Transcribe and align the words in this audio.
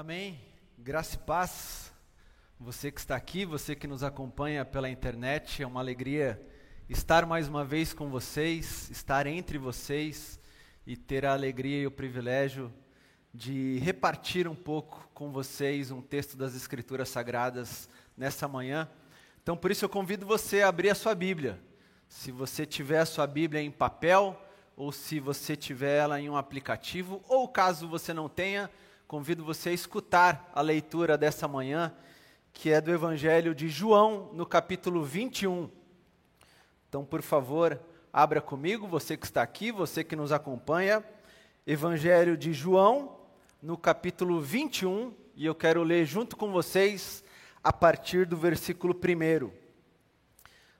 Amém. 0.00 0.38
Graça 0.78 1.16
e 1.16 1.18
paz. 1.18 1.92
Você 2.60 2.88
que 2.88 3.00
está 3.00 3.16
aqui, 3.16 3.44
você 3.44 3.74
que 3.74 3.88
nos 3.88 4.04
acompanha 4.04 4.64
pela 4.64 4.88
internet, 4.88 5.60
é 5.60 5.66
uma 5.66 5.80
alegria 5.80 6.40
estar 6.88 7.26
mais 7.26 7.48
uma 7.48 7.64
vez 7.64 7.92
com 7.92 8.08
vocês, 8.08 8.88
estar 8.90 9.26
entre 9.26 9.58
vocês 9.58 10.38
e 10.86 10.96
ter 10.96 11.26
a 11.26 11.32
alegria 11.32 11.82
e 11.82 11.86
o 11.88 11.90
privilégio 11.90 12.72
de 13.34 13.80
repartir 13.80 14.46
um 14.46 14.54
pouco 14.54 15.10
com 15.12 15.32
vocês 15.32 15.90
um 15.90 16.00
texto 16.00 16.36
das 16.36 16.54
Escrituras 16.54 17.08
Sagradas 17.08 17.88
nessa 18.16 18.46
manhã. 18.46 18.88
Então, 19.42 19.56
por 19.56 19.72
isso 19.72 19.84
eu 19.84 19.88
convido 19.88 20.24
você 20.24 20.62
a 20.62 20.68
abrir 20.68 20.90
a 20.90 20.94
sua 20.94 21.16
Bíblia. 21.16 21.60
Se 22.08 22.30
você 22.30 22.64
tiver 22.64 23.00
a 23.00 23.04
sua 23.04 23.26
Bíblia 23.26 23.60
em 23.60 23.70
papel, 23.72 24.40
ou 24.76 24.92
se 24.92 25.18
você 25.18 25.56
tiver 25.56 25.98
ela 25.98 26.20
em 26.20 26.30
um 26.30 26.36
aplicativo, 26.36 27.20
ou 27.26 27.48
caso 27.48 27.88
você 27.88 28.14
não 28.14 28.28
tenha, 28.28 28.70
convido 29.08 29.42
você 29.42 29.70
a 29.70 29.72
escutar 29.72 30.52
a 30.54 30.60
leitura 30.60 31.16
dessa 31.16 31.48
manhã, 31.48 31.94
que 32.52 32.70
é 32.70 32.78
do 32.78 32.90
Evangelho 32.90 33.54
de 33.54 33.66
João, 33.66 34.28
no 34.34 34.44
capítulo 34.44 35.02
21. 35.02 35.70
Então, 36.86 37.06
por 37.06 37.22
favor, 37.22 37.80
abra 38.12 38.42
comigo, 38.42 38.86
você 38.86 39.16
que 39.16 39.24
está 39.24 39.40
aqui, 39.40 39.72
você 39.72 40.04
que 40.04 40.14
nos 40.14 40.30
acompanha, 40.30 41.02
Evangelho 41.66 42.36
de 42.36 42.52
João, 42.52 43.16
no 43.62 43.78
capítulo 43.78 44.42
21, 44.42 45.14
e 45.34 45.46
eu 45.46 45.54
quero 45.54 45.82
ler 45.82 46.04
junto 46.04 46.36
com 46.36 46.52
vocês 46.52 47.24
a 47.64 47.72
partir 47.72 48.26
do 48.26 48.36
versículo 48.36 48.94
1 48.94 49.50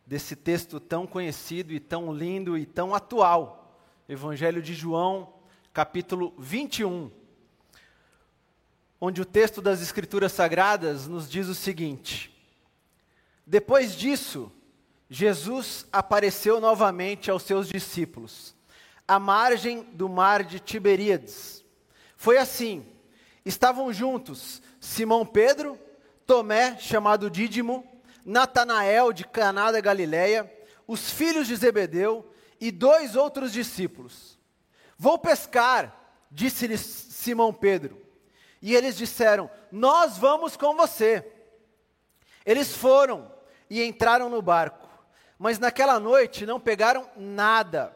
desse 0.07 0.37
texto 0.37 0.79
tão 0.79 1.07
conhecido 1.07 1.73
e 1.73 1.81
tão 1.81 2.13
lindo 2.13 2.59
e 2.59 2.67
tão 2.67 2.95
atual. 2.95 3.83
Evangelho 4.07 4.61
de 4.61 4.75
João, 4.75 5.33
capítulo 5.73 6.35
21 6.39 7.18
onde 9.01 9.21
o 9.21 9.25
texto 9.25 9.63
das 9.63 9.81
Escrituras 9.81 10.33
Sagradas 10.33 11.07
nos 11.07 11.29
diz 11.29 11.49
o 11.49 11.55
seguinte: 11.55 12.35
Depois 13.47 13.95
disso, 13.95 14.53
Jesus 15.09 15.87
apareceu 15.93 16.61
novamente 16.61 17.31
aos 17.31 17.43
seus 17.43 17.69
discípulos, 17.69 18.55
à 19.07 19.19
margem 19.19 19.83
do 19.93 20.09
mar 20.09 20.43
de 20.43 20.59
Tiberíades. 20.61 21.65
Foi 22.17 22.37
assim: 22.39 22.85
estavam 23.45 23.93
juntos 23.93 24.61
Simão 24.81 25.25
Pedro, 25.25 25.79
Tomé, 26.27 26.77
chamado 26.79 27.31
Dídimo, 27.31 27.87
Natanael 28.25 29.13
de 29.13 29.25
Caná 29.25 29.73
da 29.73 29.81
Galileia, 29.81 30.53
os 30.87 31.11
filhos 31.11 31.47
de 31.47 31.57
Zebedeu 31.57 32.31
e 32.61 32.71
dois 32.71 33.17
outros 33.17 33.53
discípulos. 33.53 34.39
Vou 34.99 35.19
pescar, 35.19 35.97
disse-lhes 36.31 36.81
Simão 36.81 37.53
Pedro. 37.55 38.08
E 38.61 38.75
eles 38.75 38.97
disseram: 38.97 39.51
Nós 39.71 40.19
vamos 40.19 40.57
com 40.57 40.77
você. 40.77 41.25
Eles 42.45 42.75
foram 42.75 43.31
e 43.69 43.83
entraram 43.83 44.29
no 44.29 44.41
barco, 44.41 44.89
mas 45.39 45.59
naquela 45.59 46.01
noite 46.01 46.47
não 46.47 46.59
pegaram 46.59 47.09
nada. 47.17 47.95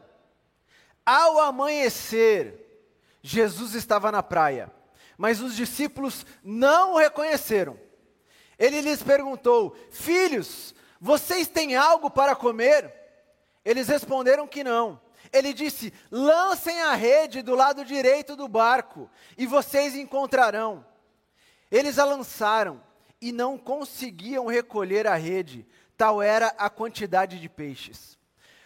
Ao 1.05 1.39
amanhecer, 1.39 2.87
Jesus 3.21 3.73
estava 3.73 4.11
na 4.11 4.21
praia, 4.23 4.71
mas 5.17 5.41
os 5.41 5.55
discípulos 5.55 6.25
não 6.43 6.93
o 6.93 6.97
reconheceram. 6.97 7.79
Ele 8.57 8.81
lhes 8.81 9.01
perguntou: 9.01 9.75
Filhos, 9.91 10.73
vocês 10.99 11.47
têm 11.47 11.75
algo 11.75 12.09
para 12.09 12.35
comer? 12.35 12.93
Eles 13.65 13.87
responderam 13.87 14.47
que 14.47 14.63
não. 14.63 15.01
Ele 15.33 15.51
disse: 15.51 15.91
lancem 16.11 16.79
a 16.83 16.93
rede 16.93 17.41
do 17.41 17.55
lado 17.55 17.83
direito 17.83 18.35
do 18.35 18.47
barco 18.47 19.09
e 19.35 19.47
vocês 19.47 19.95
encontrarão. 19.95 20.85
Eles 21.71 21.97
a 21.97 22.05
lançaram 22.05 22.81
e 23.19 23.31
não 23.31 23.57
conseguiam 23.57 24.45
recolher 24.45 25.07
a 25.07 25.15
rede, 25.15 25.65
tal 25.97 26.21
era 26.21 26.49
a 26.57 26.69
quantidade 26.69 27.39
de 27.39 27.49
peixes. 27.49 28.19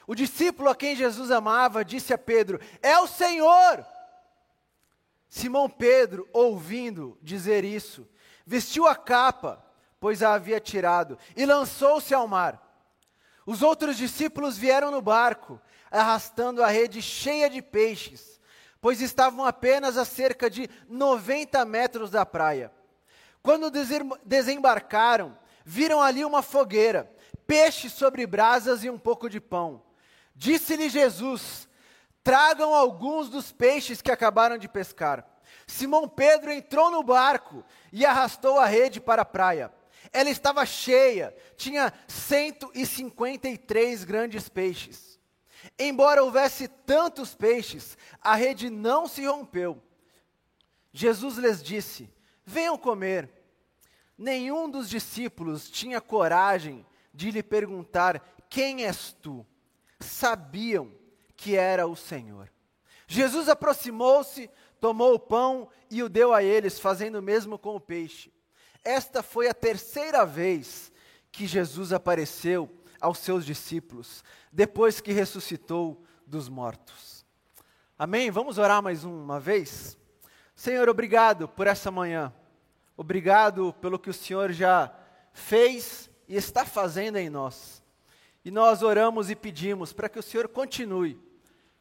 O 0.06 0.14
discípulo 0.14 0.70
a 0.70 0.76
quem 0.76 0.96
Jesus 0.96 1.32
amava 1.32 1.86
disse 1.86 2.14
a 2.14 2.18
Pedro: 2.18 2.60
É 2.82 3.00
o 3.00 3.08
Senhor! 3.08 3.86
Simão 5.30 5.70
Pedro, 5.70 6.28
ouvindo 6.34 7.18
dizer 7.22 7.64
isso, 7.64 8.08
vestiu 8.46 8.88
a 8.88 8.96
capa, 8.96 9.64
pois 10.00 10.24
a 10.24 10.34
havia 10.34 10.60
tirado, 10.60 11.18
e 11.36 11.46
lançou-se 11.46 12.14
ao 12.14 12.28
mar. 12.28 12.64
Os 13.46 13.62
outros 13.62 13.96
discípulos 13.96 14.58
vieram 14.58 14.92
no 14.92 15.02
barco 15.02 15.62
arrastando 15.92 16.64
a 16.64 16.68
rede 16.68 17.02
cheia 17.02 17.50
de 17.50 17.62
peixes, 17.62 18.40
pois 18.82 19.02
estavam 19.02 19.46
apenas 19.46 19.98
a 19.98 20.06
cerca 20.06 20.50
de 20.50 20.70
90 20.88 21.64
metros 21.66 22.10
da 22.10 22.26
praia. 22.26 22.72
Quando 23.42 23.72
desembarcaram, 24.26 25.38
viram 25.66 26.02
ali 26.02 26.24
uma 26.26 26.42
fogueira, 26.42 27.12
peixe 27.46 27.90
sobre 27.90 28.28
brasas 28.28 28.84
e 28.84 28.90
um 28.90 29.00
pouco 29.00 29.30
de 29.30 29.40
pão. 29.40 29.84
Disse-lhe 30.36 30.90
Jesus: 30.90 31.68
Tragam 32.24 32.74
alguns 32.74 33.30
dos 33.30 33.52
peixes 33.52 34.02
que 34.02 34.12
acabaram 34.12 34.58
de 34.58 34.68
pescar. 34.68 35.26
Simão 35.66 36.08
Pedro 36.08 36.52
entrou 36.52 36.92
no 36.92 37.02
barco 37.04 37.64
e 37.92 38.06
arrastou 38.06 38.60
a 38.60 38.66
rede 38.66 39.00
para 39.00 39.22
a 39.22 39.26
praia. 39.26 39.72
Ela 40.12 40.30
estava 40.30 40.66
cheia, 40.66 41.36
tinha 41.56 41.94
153 42.08 44.04
grandes 44.04 44.48
peixes. 44.48 45.17
Embora 45.78 46.24
houvesse 46.24 46.68
tantos 46.68 47.36
peixes, 47.36 47.98
a 48.22 48.36
rede 48.36 48.70
não 48.70 49.08
se 49.08 49.26
rompeu. 49.26 49.82
Jesus 50.92 51.38
lhes 51.38 51.62
disse: 51.62 52.10
Venham 52.46 52.78
comer. 52.78 53.30
Nenhum 54.18 54.70
dos 54.70 54.90
discípulos 54.90 55.70
tinha 55.70 56.02
coragem 56.02 56.86
de 57.14 57.32
lhe 57.32 57.44
perguntar: 57.44 58.22
Quem 58.50 58.86
és 58.86 59.16
tu? 59.22 59.46
Sabiam 60.00 60.92
que 61.36 61.56
era 61.56 61.88
o 61.88 61.96
Senhor. 61.96 62.52
Jesus 63.08 63.48
aproximou-se, 63.48 64.50
tomou 64.80 65.14
o 65.14 65.20
pão 65.20 65.70
e 65.90 66.04
o 66.04 66.10
deu 66.10 66.34
a 66.34 66.44
eles, 66.44 66.80
fazendo 66.80 67.20
o 67.20 67.22
mesmo 67.22 67.58
com 67.58 67.76
o 67.76 67.82
peixe. 67.82 68.32
Esta 68.84 69.24
foi 69.24 69.48
a 69.48 69.54
terceira 69.54 70.26
vez 70.26 70.92
que 71.32 71.46
Jesus 71.46 71.94
apareceu 71.94 72.70
aos 73.00 73.20
seus 73.20 73.46
discípulos, 73.46 74.24
depois 74.52 75.00
que 75.00 75.12
ressuscitou 75.12 76.04
dos 76.26 76.50
mortos. 76.50 77.26
Amém? 77.98 78.30
Vamos 78.30 78.58
orar 78.58 78.82
mais 78.82 79.04
uma 79.04 79.40
vez? 79.40 79.98
Senhor, 80.56 80.90
obrigado 80.90 81.48
por 81.48 81.68
essa 81.68 81.90
manhã. 81.90 82.34
Obrigado 82.96 83.74
pelo 83.74 84.00
que 84.00 84.10
o 84.10 84.14
Senhor 84.14 84.52
já 84.52 84.92
fez 85.32 86.10
e 86.28 86.36
está 86.36 86.66
fazendo 86.66 87.18
em 87.18 87.30
nós. 87.30 87.84
E 88.44 88.52
nós 88.52 88.82
oramos 88.82 89.30
e 89.30 89.36
pedimos 89.36 89.94
para 89.94 90.10
que 90.10 90.20
o 90.20 90.24
Senhor 90.24 90.48
continue, 90.48 91.20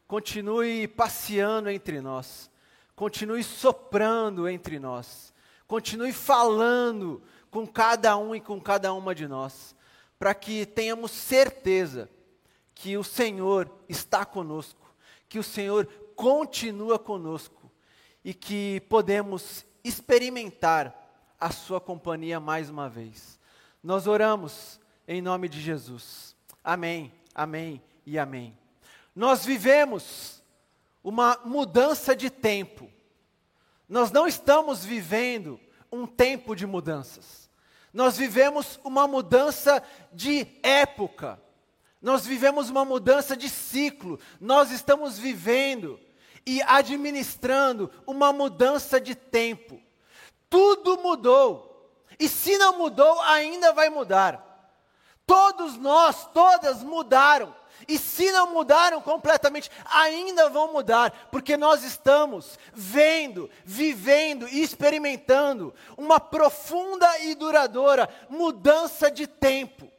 continue 0.07 0.87
passeando 0.87 1.69
entre 1.69 2.01
nós, 2.01 2.51
continue 2.95 3.43
soprando 3.43 4.47
entre 4.47 4.79
nós, 4.79 5.33
continue 5.65 6.11
falando 6.11 7.23
com 7.49 7.65
cada 7.65 8.17
um 8.17 8.35
e 8.35 8.41
com 8.41 8.59
cada 8.59 8.93
uma 8.93 9.15
de 9.15 9.27
nós 9.27 9.76
para 10.19 10.33
que 10.33 10.65
tenhamos 10.65 11.11
certeza 11.11 12.09
que 12.73 12.97
o 12.97 13.03
Senhor 13.03 13.71
está 13.87 14.25
conosco, 14.25 14.93
que 15.27 15.39
o 15.39 15.43
Senhor 15.43 15.85
continua 16.15 16.97
conosco 16.97 17.71
e 18.23 18.33
que 18.33 18.81
podemos 18.89 19.65
experimentar 19.83 20.93
a 21.39 21.51
Sua 21.51 21.79
companhia 21.79 22.39
mais 22.39 22.69
uma 22.69 22.89
vez. 22.89 23.39
Nós 23.83 24.07
oramos 24.07 24.79
em 25.07 25.21
nome 25.21 25.47
de 25.47 25.61
Jesus. 25.61 26.35
Amém, 26.63 27.13
amém 27.33 27.81
e 28.05 28.17
amém. 28.17 28.57
Nós 29.15 29.45
vivemos 29.45 30.43
uma 31.03 31.39
mudança 31.45 32.15
de 32.15 32.29
tempo. 32.29 32.91
Nós 33.87 34.11
não 34.11 34.27
estamos 34.27 34.83
vivendo 34.83 35.59
um 35.91 36.05
tempo 36.05 36.55
de 36.55 36.67
mudanças. 36.67 37.46
Nós 37.93 38.17
vivemos 38.17 38.79
uma 38.83 39.07
mudança 39.07 39.81
de 40.11 40.47
época. 40.61 41.41
Nós 42.01 42.25
vivemos 42.25 42.69
uma 42.69 42.85
mudança 42.85 43.35
de 43.35 43.49
ciclo. 43.49 44.19
Nós 44.39 44.71
estamos 44.71 45.17
vivendo 45.17 45.99
e 46.45 46.61
administrando 46.61 47.91
uma 48.05 48.31
mudança 48.31 49.01
de 49.01 49.15
tempo. 49.15 49.81
Tudo 50.49 50.97
mudou. 50.97 51.91
E 52.19 52.27
se 52.29 52.57
não 52.57 52.77
mudou, 52.77 53.21
ainda 53.21 53.73
vai 53.73 53.89
mudar. 53.89 54.43
Todos 55.25 55.77
nós, 55.77 56.25
todas 56.33 56.81
mudaram. 56.81 57.53
E 57.87 57.97
se 57.97 58.31
não 58.31 58.53
mudaram 58.53 59.01
completamente, 59.01 59.69
ainda 59.85 60.49
vão 60.49 60.71
mudar, 60.71 61.27
porque 61.31 61.57
nós 61.57 61.83
estamos 61.83 62.57
vendo, 62.73 63.49
vivendo 63.65 64.47
e 64.47 64.61
experimentando 64.61 65.73
uma 65.97 66.19
profunda 66.19 67.07
e 67.19 67.35
duradoura 67.35 68.09
mudança 68.29 69.11
de 69.11 69.27
tempo. 69.27 69.91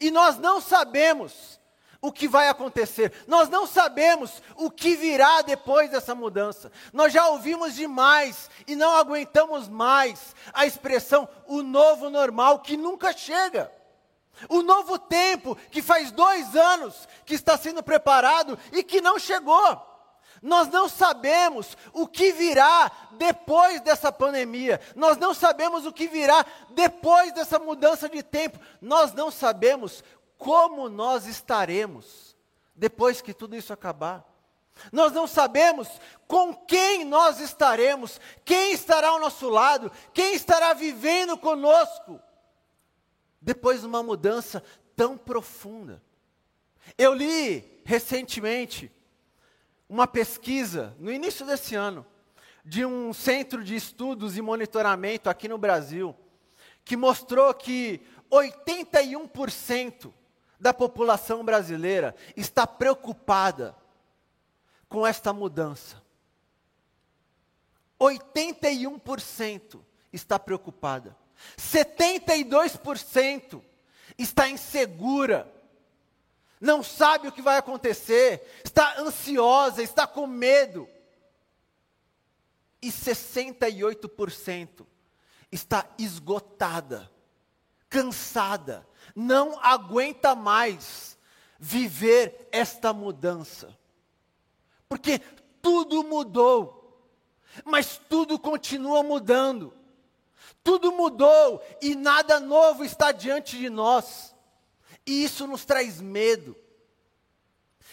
E 0.00 0.10
nós 0.10 0.38
não 0.38 0.60
sabemos, 0.60 1.60
o 2.02 2.10
que 2.10 2.26
vai 2.26 2.48
acontecer. 2.48 3.12
Nós 3.28 3.48
não 3.48 3.64
sabemos 3.64 4.42
o 4.56 4.68
que 4.68 4.96
virá 4.96 5.40
depois 5.40 5.88
dessa 5.88 6.16
mudança. 6.16 6.72
Nós 6.92 7.12
já 7.12 7.28
ouvimos 7.28 7.76
demais 7.76 8.50
e 8.66 8.74
não 8.74 8.96
aguentamos 8.96 9.68
mais 9.68 10.34
a 10.52 10.66
expressão 10.66 11.28
o 11.46 11.62
novo 11.62 12.10
normal 12.10 12.58
que 12.58 12.76
nunca 12.76 13.16
chega. 13.16 13.72
O 14.48 14.62
novo 14.62 14.98
tempo 14.98 15.56
que 15.70 15.82
faz 15.82 16.10
dois 16.10 16.54
anos 16.56 17.08
que 17.24 17.34
está 17.34 17.56
sendo 17.56 17.82
preparado 17.82 18.58
e 18.72 18.82
que 18.82 19.00
não 19.00 19.18
chegou. 19.18 19.92
Nós 20.42 20.68
não 20.68 20.88
sabemos 20.88 21.76
o 21.92 22.06
que 22.06 22.32
virá 22.32 22.90
depois 23.12 23.80
dessa 23.80 24.10
pandemia. 24.10 24.80
Nós 24.96 25.16
não 25.16 25.32
sabemos 25.32 25.86
o 25.86 25.92
que 25.92 26.08
virá 26.08 26.44
depois 26.70 27.32
dessa 27.32 27.60
mudança 27.60 28.08
de 28.08 28.22
tempo. 28.24 28.58
Nós 28.80 29.12
não 29.12 29.30
sabemos 29.30 30.02
como 30.36 30.88
nós 30.88 31.26
estaremos 31.26 32.36
depois 32.74 33.20
que 33.20 33.32
tudo 33.32 33.54
isso 33.54 33.72
acabar. 33.72 34.24
Nós 34.90 35.12
não 35.12 35.26
sabemos 35.28 35.88
com 36.26 36.54
quem 36.54 37.04
nós 37.04 37.38
estaremos, 37.38 38.20
quem 38.44 38.72
estará 38.72 39.10
ao 39.10 39.20
nosso 39.20 39.48
lado, 39.48 39.92
quem 40.12 40.34
estará 40.34 40.72
vivendo 40.72 41.36
conosco, 41.36 42.18
depois 43.42 43.80
de 43.80 43.86
uma 43.86 44.02
mudança 44.02 44.62
tão 44.94 45.18
profunda. 45.18 46.02
Eu 46.96 47.12
li 47.12 47.82
recentemente 47.84 48.90
uma 49.88 50.06
pesquisa, 50.06 50.96
no 50.98 51.12
início 51.12 51.44
desse 51.44 51.74
ano, 51.74 52.06
de 52.64 52.86
um 52.86 53.12
centro 53.12 53.62
de 53.62 53.74
estudos 53.74 54.36
e 54.36 54.42
monitoramento 54.42 55.28
aqui 55.28 55.48
no 55.48 55.58
Brasil, 55.58 56.16
que 56.84 56.96
mostrou 56.96 57.52
que 57.52 58.00
81% 58.30 60.12
da 60.58 60.72
população 60.72 61.44
brasileira 61.44 62.14
está 62.36 62.66
preocupada 62.66 63.76
com 64.88 65.06
esta 65.06 65.32
mudança. 65.32 66.00
81% 68.00 69.80
está 70.12 70.38
preocupada. 70.38 71.16
72% 71.56 73.62
está 74.18 74.48
insegura. 74.48 75.50
Não 76.60 76.82
sabe 76.82 77.28
o 77.28 77.32
que 77.32 77.42
vai 77.42 77.58
acontecer, 77.58 78.42
está 78.64 79.00
ansiosa, 79.00 79.82
está 79.82 80.06
com 80.06 80.26
medo. 80.26 80.88
E 82.80 82.88
68% 82.88 84.86
está 85.50 85.86
esgotada, 85.98 87.10
cansada, 87.88 88.86
não 89.14 89.58
aguenta 89.62 90.34
mais 90.34 91.18
viver 91.58 92.48
esta 92.50 92.92
mudança. 92.92 93.76
Porque 94.88 95.20
tudo 95.60 96.02
mudou, 96.02 96.82
mas 97.64 98.00
tudo 98.08 98.38
continua 98.38 99.02
mudando. 99.02 99.81
Tudo 100.64 100.92
mudou 100.92 101.62
e 101.80 101.94
nada 101.94 102.38
novo 102.38 102.84
está 102.84 103.10
diante 103.10 103.58
de 103.58 103.68
nós. 103.68 104.34
E 105.06 105.24
isso 105.24 105.46
nos 105.46 105.64
traz 105.64 106.00
medo. 106.00 106.56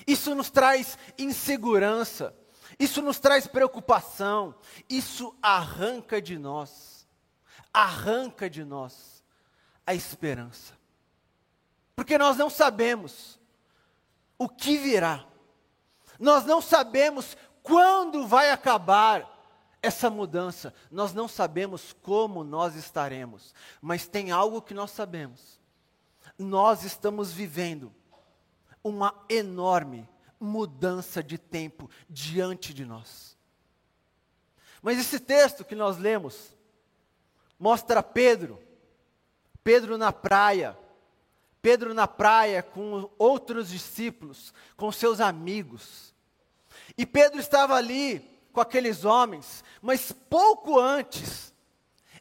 Isso 0.06 0.36
nos 0.36 0.50
traz 0.50 0.98
insegurança. 1.18 2.36
Isso 2.80 3.02
nos 3.02 3.20
traz 3.20 3.48
preocupação. 3.48 4.56
Isso 4.90 5.36
arranca 5.42 6.22
de 6.22 6.38
nós. 6.38 7.08
Arranca 7.74 8.50
de 8.50 8.64
nós 8.64 9.24
a 9.86 9.96
esperança. 9.96 10.78
Porque 11.96 12.18
nós 12.18 12.38
não 12.38 12.50
sabemos 12.50 13.40
o 14.38 14.48
que 14.48 14.78
virá. 14.78 15.26
Nós 16.20 16.46
não 16.46 16.62
sabemos 16.62 17.36
quando 17.64 18.28
vai 18.28 18.52
acabar 18.52 19.39
essa 19.82 20.10
mudança. 20.10 20.74
Nós 20.92 21.14
não 21.14 21.28
sabemos 21.28 21.94
como 22.02 22.44
nós 22.44 22.76
estaremos. 22.76 23.54
Mas 23.82 24.08
tem 24.08 24.32
algo 24.32 24.62
que 24.62 24.74
nós 24.74 24.92
sabemos. 24.92 25.60
Nós 26.38 26.84
estamos 26.84 27.32
vivendo 27.32 27.94
uma 28.84 29.14
enorme 29.30 30.08
mudança 30.40 31.22
de 31.22 31.38
tempo 31.38 31.90
diante 32.10 32.74
de 32.74 32.86
nós. 32.86 33.38
Mas 34.82 34.98
esse 34.98 35.20
texto 35.20 35.66
que 35.66 35.76
nós 35.76 35.98
lemos 35.98 36.56
mostra 37.60 38.02
Pedro, 38.02 38.62
Pedro 39.64 39.98
na 39.98 40.14
praia, 40.14 40.78
Pedro 41.62 41.94
na 41.94 42.08
praia 42.08 42.64
com 42.64 43.10
outros 43.18 43.70
discípulos, 43.70 44.54
com 44.78 44.90
seus 44.92 45.20
amigos. 45.20 46.16
E 46.98 47.06
Pedro 47.06 47.40
estava 47.40 47.76
ali 47.76 48.39
com 48.52 48.62
aqueles 48.62 49.06
homens, 49.06 49.64
mas 49.82 50.12
pouco 50.12 50.80
antes, 50.80 51.54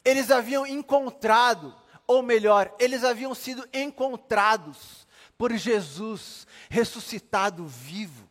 eles 0.05 0.31
haviam 0.31 0.67
encontrado, 0.67 1.75
ou 2.07 2.23
melhor, 2.23 2.75
eles 2.79 3.05
haviam 3.05 3.35
sido 3.35 3.69
encontrados 3.73 5.07
por 5.37 5.53
Jesus 5.53 6.47
ressuscitado 6.69 7.67
vivo. 7.67 8.29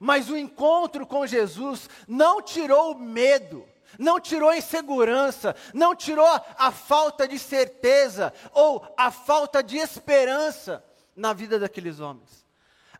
Mas 0.00 0.30
o 0.30 0.36
encontro 0.36 1.06
com 1.06 1.26
Jesus 1.26 1.88
não 2.08 2.40
tirou 2.40 2.92
o 2.92 2.98
medo, 2.98 3.68
não 3.98 4.18
tirou 4.18 4.48
a 4.48 4.56
insegurança, 4.56 5.54
não 5.74 5.94
tirou 5.94 6.26
a 6.26 6.72
falta 6.72 7.28
de 7.28 7.38
certeza 7.38 8.32
ou 8.52 8.84
a 8.96 9.10
falta 9.10 9.62
de 9.62 9.76
esperança 9.76 10.84
na 11.14 11.32
vida 11.32 11.58
daqueles 11.58 12.00
homens. 12.00 12.41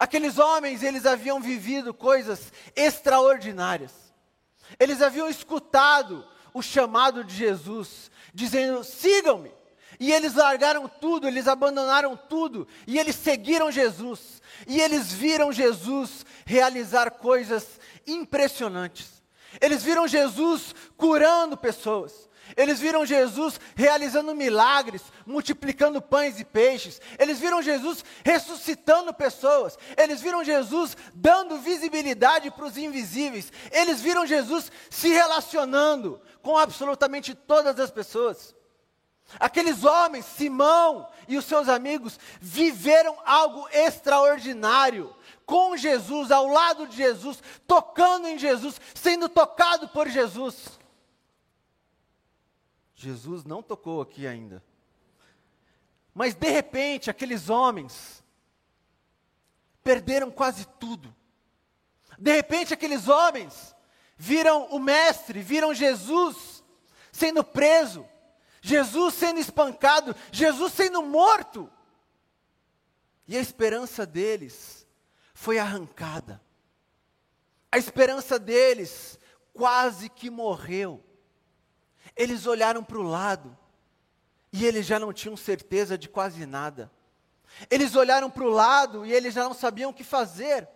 Aqueles 0.02 0.37
homens, 0.37 0.82
eles 0.82 1.06
haviam 1.06 1.40
vivido 1.40 1.94
coisas 1.94 2.52
extraordinárias. 2.75 3.93
Eles 4.76 5.00
haviam 5.00 5.28
escutado 5.31 6.26
o 6.52 6.60
chamado 6.60 7.22
de 7.22 7.32
Jesus, 7.32 8.10
dizendo: 8.34 8.82
sigam-me. 8.82 9.52
E 10.00 10.10
eles 10.10 10.34
largaram 10.34 10.88
tudo, 10.88 11.28
eles 11.28 11.46
abandonaram 11.46 12.16
tudo, 12.16 12.66
e 12.84 12.99
eles 12.99 13.14
seguiram 13.14 13.70
Jesus. 13.70 14.43
E 14.66 14.81
eles 14.81 15.12
viram 15.12 15.52
Jesus 15.52 16.26
realizar 16.44 17.12
coisas 17.12 17.78
impressionantes. 18.05 19.22
Eles 19.60 19.84
viram 19.84 20.08
Jesus 20.08 20.75
curando 20.96 21.56
pessoas. 21.56 22.28
Eles 22.56 22.81
viram 22.81 23.06
Jesus 23.06 23.60
realizando 23.75 24.34
milagres, 24.34 25.02
multiplicando 25.26 26.00
pães 26.00 26.38
e 26.38 26.44
peixes. 26.44 27.00
Eles 27.19 27.38
viram 27.38 27.62
Jesus 27.62 28.04
ressuscitando 28.25 29.12
pessoas. 29.14 29.78
Eles 29.96 30.20
viram 30.20 30.44
Jesus 30.44 30.96
dando 31.14 31.58
visibilidade 31.58 32.50
para 32.50 32.66
os 32.66 32.76
invisíveis. 32.76 33.52
Eles 33.70 34.00
viram 34.00 34.26
Jesus 34.26 34.70
se 34.90 35.08
relacionando 35.08 36.20
com 36.43 36.56
absolutamente 36.58 37.34
todas 37.34 37.79
as 37.79 37.91
pessoas. 37.91 38.55
Aqueles 39.41 39.84
homens, 39.84 40.26
Simão 40.26 41.08
e 41.26 41.36
os 41.36 41.44
seus 41.44 41.69
amigos, 41.69 42.19
viveram 42.41 43.17
algo 43.24 43.67
extraordinário 43.72 45.15
com 45.46 45.76
Jesus, 45.76 46.31
ao 46.31 46.46
lado 46.46 46.86
de 46.86 46.96
Jesus, 46.96 47.43
tocando 47.67 48.26
em 48.26 48.38
Jesus, 48.38 48.81
sendo 48.94 49.29
tocado 49.29 49.88
por 49.88 50.08
Jesus. 50.08 50.81
Jesus 53.02 53.44
não 53.44 53.62
tocou 53.62 54.00
aqui 54.00 54.26
ainda. 54.26 54.62
Mas 56.14 56.34
de 56.34 56.48
repente, 56.48 57.10
aqueles 57.10 57.50
homens 57.50 58.22
perderam 59.82 60.30
quase 60.30 60.66
tudo. 60.78 61.14
De 62.18 62.32
repente, 62.32 62.72
aqueles 62.72 63.08
homens 63.08 63.74
viram 64.16 64.66
o 64.66 64.78
Mestre, 64.78 65.42
viram 65.42 65.74
Jesus 65.74 66.62
sendo 67.10 67.42
preso, 67.42 68.08
Jesus 68.60 69.14
sendo 69.14 69.40
espancado, 69.40 70.14
Jesus 70.30 70.72
sendo 70.72 71.02
morto. 71.02 71.68
E 73.26 73.36
a 73.36 73.40
esperança 73.40 74.06
deles 74.06 74.86
foi 75.34 75.58
arrancada. 75.58 76.40
A 77.70 77.78
esperança 77.78 78.38
deles 78.38 79.18
quase 79.52 80.08
que 80.08 80.30
morreu. 80.30 81.02
Eles 82.16 82.46
olharam 82.46 82.84
para 82.84 82.98
o 82.98 83.02
lado 83.02 83.56
e 84.52 84.66
eles 84.66 84.84
já 84.86 84.98
não 84.98 85.12
tinham 85.12 85.36
certeza 85.36 85.96
de 85.96 86.08
quase 86.08 86.44
nada. 86.44 86.90
Eles 87.70 87.94
olharam 87.96 88.31
para 88.31 88.44
o 88.44 88.50
lado 88.50 89.06
e 89.06 89.12
eles 89.12 89.34
já 89.34 89.44
não 89.44 89.54
sabiam 89.54 89.90
o 89.90 89.94
que 89.94 90.04
fazer. 90.04 90.69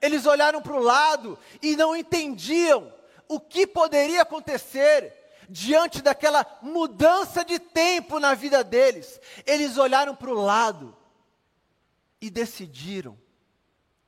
Eles 0.00 0.26
olharam 0.26 0.60
para 0.62 0.74
o 0.74 0.82
lado 0.82 1.38
e 1.60 1.76
não 1.76 1.96
entendiam 1.96 2.92
o 3.28 3.40
que 3.40 3.66
poderia 3.66 4.22
acontecer 4.22 5.14
diante 5.48 6.02
daquela 6.02 6.46
mudança 6.62 7.44
de 7.44 7.58
tempo 7.58 8.20
na 8.20 8.34
vida 8.34 8.62
deles. 8.62 9.20
Eles 9.46 9.76
olharam 9.76 10.14
para 10.14 10.30
o 10.30 10.40
lado 10.40 10.96
e 12.20 12.30
decidiram 12.30 13.18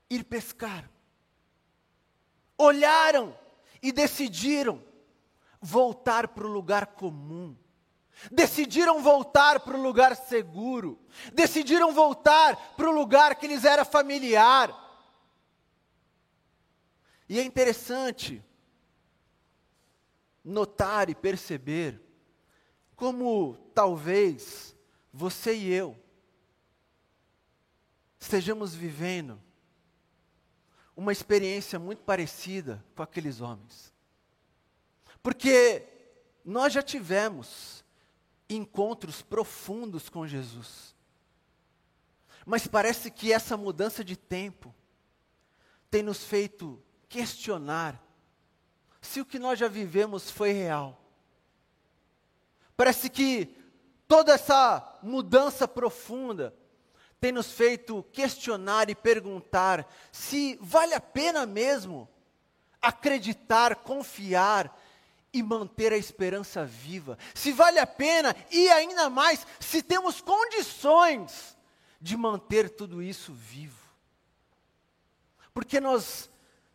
ir 0.08 0.24
pescar. 0.24 0.88
Olharam 2.56 3.36
e 3.82 3.90
decidiram 3.90 4.82
voltar 5.64 6.28
para 6.28 6.46
o 6.46 6.52
lugar 6.52 6.88
comum, 6.88 7.56
decidiram 8.30 9.02
voltar 9.02 9.60
para 9.60 9.74
o 9.78 9.82
lugar 9.82 10.14
seguro, 10.14 11.00
decidiram 11.32 11.94
voltar 11.94 12.74
para 12.76 12.90
o 12.90 12.92
lugar 12.92 13.34
que 13.36 13.46
lhes 13.46 13.64
era 13.64 13.82
familiar. 13.82 14.82
E 17.26 17.40
é 17.40 17.42
interessante 17.42 18.44
notar 20.44 21.08
e 21.08 21.14
perceber 21.14 21.98
como 22.94 23.56
talvez 23.74 24.76
você 25.10 25.56
e 25.56 25.72
eu 25.72 25.98
estejamos 28.20 28.74
vivendo 28.74 29.40
uma 30.94 31.10
experiência 31.10 31.78
muito 31.78 32.02
parecida 32.02 32.84
com 32.94 33.02
aqueles 33.02 33.40
homens. 33.40 33.93
Porque 35.24 35.82
nós 36.44 36.70
já 36.74 36.82
tivemos 36.82 37.82
encontros 38.46 39.22
profundos 39.22 40.10
com 40.10 40.26
Jesus. 40.26 40.94
Mas 42.44 42.66
parece 42.66 43.10
que 43.10 43.32
essa 43.32 43.56
mudança 43.56 44.04
de 44.04 44.18
tempo 44.18 44.74
tem 45.90 46.02
nos 46.02 46.22
feito 46.22 46.78
questionar 47.08 47.98
se 49.00 49.18
o 49.18 49.24
que 49.24 49.38
nós 49.38 49.58
já 49.58 49.66
vivemos 49.66 50.30
foi 50.30 50.52
real. 50.52 51.02
Parece 52.76 53.08
que 53.08 53.56
toda 54.06 54.34
essa 54.34 54.98
mudança 55.02 55.66
profunda 55.66 56.54
tem 57.18 57.32
nos 57.32 57.50
feito 57.50 58.02
questionar 58.12 58.90
e 58.90 58.94
perguntar 58.94 59.90
se 60.12 60.58
vale 60.60 60.92
a 60.92 61.00
pena 61.00 61.46
mesmo 61.46 62.06
acreditar, 62.82 63.76
confiar 63.76 64.70
e 65.34 65.42
manter 65.42 65.92
a 65.92 65.98
esperança 65.98 66.64
viva. 66.64 67.18
Se 67.34 67.52
vale 67.52 67.80
a 67.80 67.86
pena 67.86 68.34
e 68.52 68.70
ainda 68.70 69.10
mais 69.10 69.44
se 69.58 69.82
temos 69.82 70.20
condições 70.20 71.58
de 72.00 72.16
manter 72.16 72.70
tudo 72.70 73.02
isso 73.02 73.32
vivo. 73.34 73.82
Porque 75.52 75.80
nós 75.80 76.30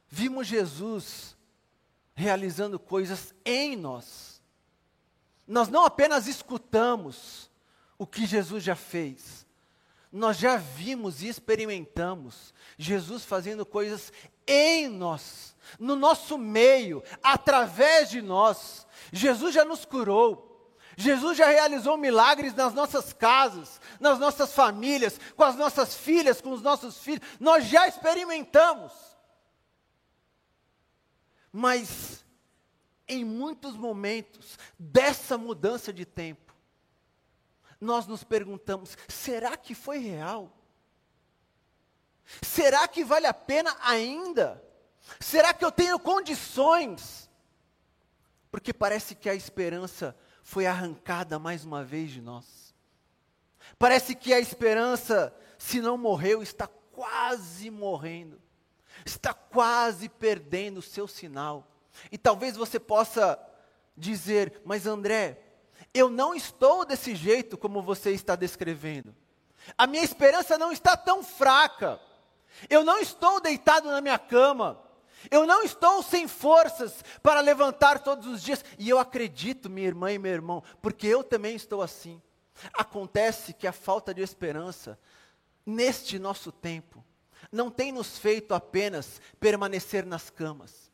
vimos 0.09 0.45
Jesus 0.45 1.37
realizando 2.13 2.77
coisas 2.77 3.33
em 3.45 3.77
nós. 3.77 4.41
Nós 5.47 5.69
não 5.69 5.85
apenas 5.85 6.27
escutamos 6.27 7.49
o 7.97 8.05
que 8.05 8.25
Jesus 8.25 8.63
já 8.63 8.75
fez, 8.75 9.45
nós 10.11 10.37
já 10.37 10.57
vimos 10.57 11.21
e 11.21 11.27
experimentamos 11.27 12.53
Jesus 12.77 13.23
fazendo 13.23 13.65
coisas 13.65 14.11
em 14.49 14.87
nós, 14.87 15.55
no 15.79 15.95
nosso 15.95 16.37
meio, 16.37 17.03
através 17.21 18.09
de 18.09 18.21
nós. 18.21 18.87
Jesus 19.13 19.53
já 19.53 19.63
nos 19.63 19.85
curou. 19.85 20.47
Jesus 20.97 21.37
já 21.37 21.47
realizou 21.47 21.95
milagres 21.95 22.53
nas 22.53 22.73
nossas 22.73 23.13
casas, 23.13 23.79
nas 24.01 24.19
nossas 24.19 24.51
famílias, 24.51 25.17
com 25.35 25.43
as 25.43 25.55
nossas 25.55 25.95
filhas, 25.95 26.41
com 26.41 26.51
os 26.51 26.61
nossos 26.61 26.97
filhos. 26.97 27.25
Nós 27.39 27.65
já 27.65 27.87
experimentamos. 27.87 28.91
Mas, 31.51 32.25
em 33.07 33.23
muitos 33.23 33.75
momentos 33.75 34.57
dessa 34.77 35.37
mudança 35.37 35.93
de 35.93 36.05
tempo, 36.05 36.53
nós 37.79 38.05
nos 38.05 38.23
perguntamos: 38.23 38.97
será 39.07 39.55
que 39.55 39.73
foi 39.73 39.99
real? 39.99 40.58
Será 42.41 42.87
que 42.87 43.03
vale 43.03 43.27
a 43.27 43.33
pena 43.33 43.75
ainda? 43.81 44.63
Será 45.19 45.53
que 45.53 45.65
eu 45.65 45.71
tenho 45.71 45.99
condições? 45.99 47.29
Porque 48.51 48.73
parece 48.73 49.15
que 49.15 49.29
a 49.29 49.35
esperança 49.35 50.15
foi 50.43 50.65
arrancada 50.65 51.37
mais 51.37 51.63
uma 51.63 51.83
vez 51.83 52.11
de 52.11 52.21
nós. 52.21 52.73
Parece 53.77 54.15
que 54.15 54.33
a 54.33 54.39
esperança, 54.39 55.35
se 55.57 55.79
não 55.79 55.97
morreu, 55.97 56.41
está 56.41 56.67
quase 56.67 57.69
morrendo, 57.69 58.41
está 59.05 59.33
quase 59.33 60.09
perdendo 60.09 60.79
o 60.79 60.83
seu 60.83 61.07
sinal. 61.07 61.67
E 62.11 62.17
talvez 62.17 62.55
você 62.55 62.79
possa 62.79 63.39
dizer, 63.95 64.61
mas 64.65 64.85
André, 64.87 65.41
eu 65.93 66.09
não 66.09 66.33
estou 66.33 66.85
desse 66.85 67.15
jeito 67.15 67.57
como 67.57 67.81
você 67.81 68.11
está 68.11 68.35
descrevendo. 68.35 69.15
A 69.77 69.85
minha 69.85 70.03
esperança 70.03 70.57
não 70.57 70.71
está 70.71 70.95
tão 70.95 71.23
fraca. 71.23 71.99
Eu 72.69 72.83
não 72.83 72.99
estou 72.99 73.39
deitado 73.39 73.89
na 73.89 74.01
minha 74.01 74.17
cama. 74.17 74.81
Eu 75.29 75.45
não 75.45 75.63
estou 75.63 76.01
sem 76.01 76.27
forças 76.27 77.03
para 77.21 77.41
levantar 77.41 77.99
todos 77.99 78.25
os 78.25 78.41
dias. 78.41 78.63
E 78.77 78.89
eu 78.89 78.97
acredito, 78.97 79.69
minha 79.69 79.87
irmã 79.87 80.11
e 80.11 80.17
meu 80.17 80.31
irmão, 80.31 80.63
porque 80.81 81.07
eu 81.07 81.23
também 81.23 81.55
estou 81.55 81.81
assim. 81.81 82.21
Acontece 82.73 83.53
que 83.53 83.67
a 83.67 83.71
falta 83.71 84.13
de 84.13 84.21
esperança, 84.21 84.99
neste 85.65 86.17
nosso 86.17 86.51
tempo, 86.51 87.03
não 87.51 87.69
tem 87.69 87.91
nos 87.91 88.17
feito 88.17 88.53
apenas 88.53 89.21
permanecer 89.39 90.05
nas 90.05 90.29
camas 90.29 90.89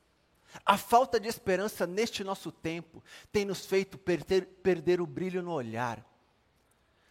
a 0.63 0.77
falta 0.77 1.19
de 1.19 1.27
esperança 1.27 1.87
neste 1.87 2.23
nosso 2.23 2.51
tempo 2.51 3.03
tem 3.31 3.43
nos 3.43 3.65
feito 3.65 3.97
perder, 3.97 4.45
perder 4.61 5.01
o 5.01 5.07
brilho 5.07 5.41
no 5.41 5.51
olhar, 5.51 6.05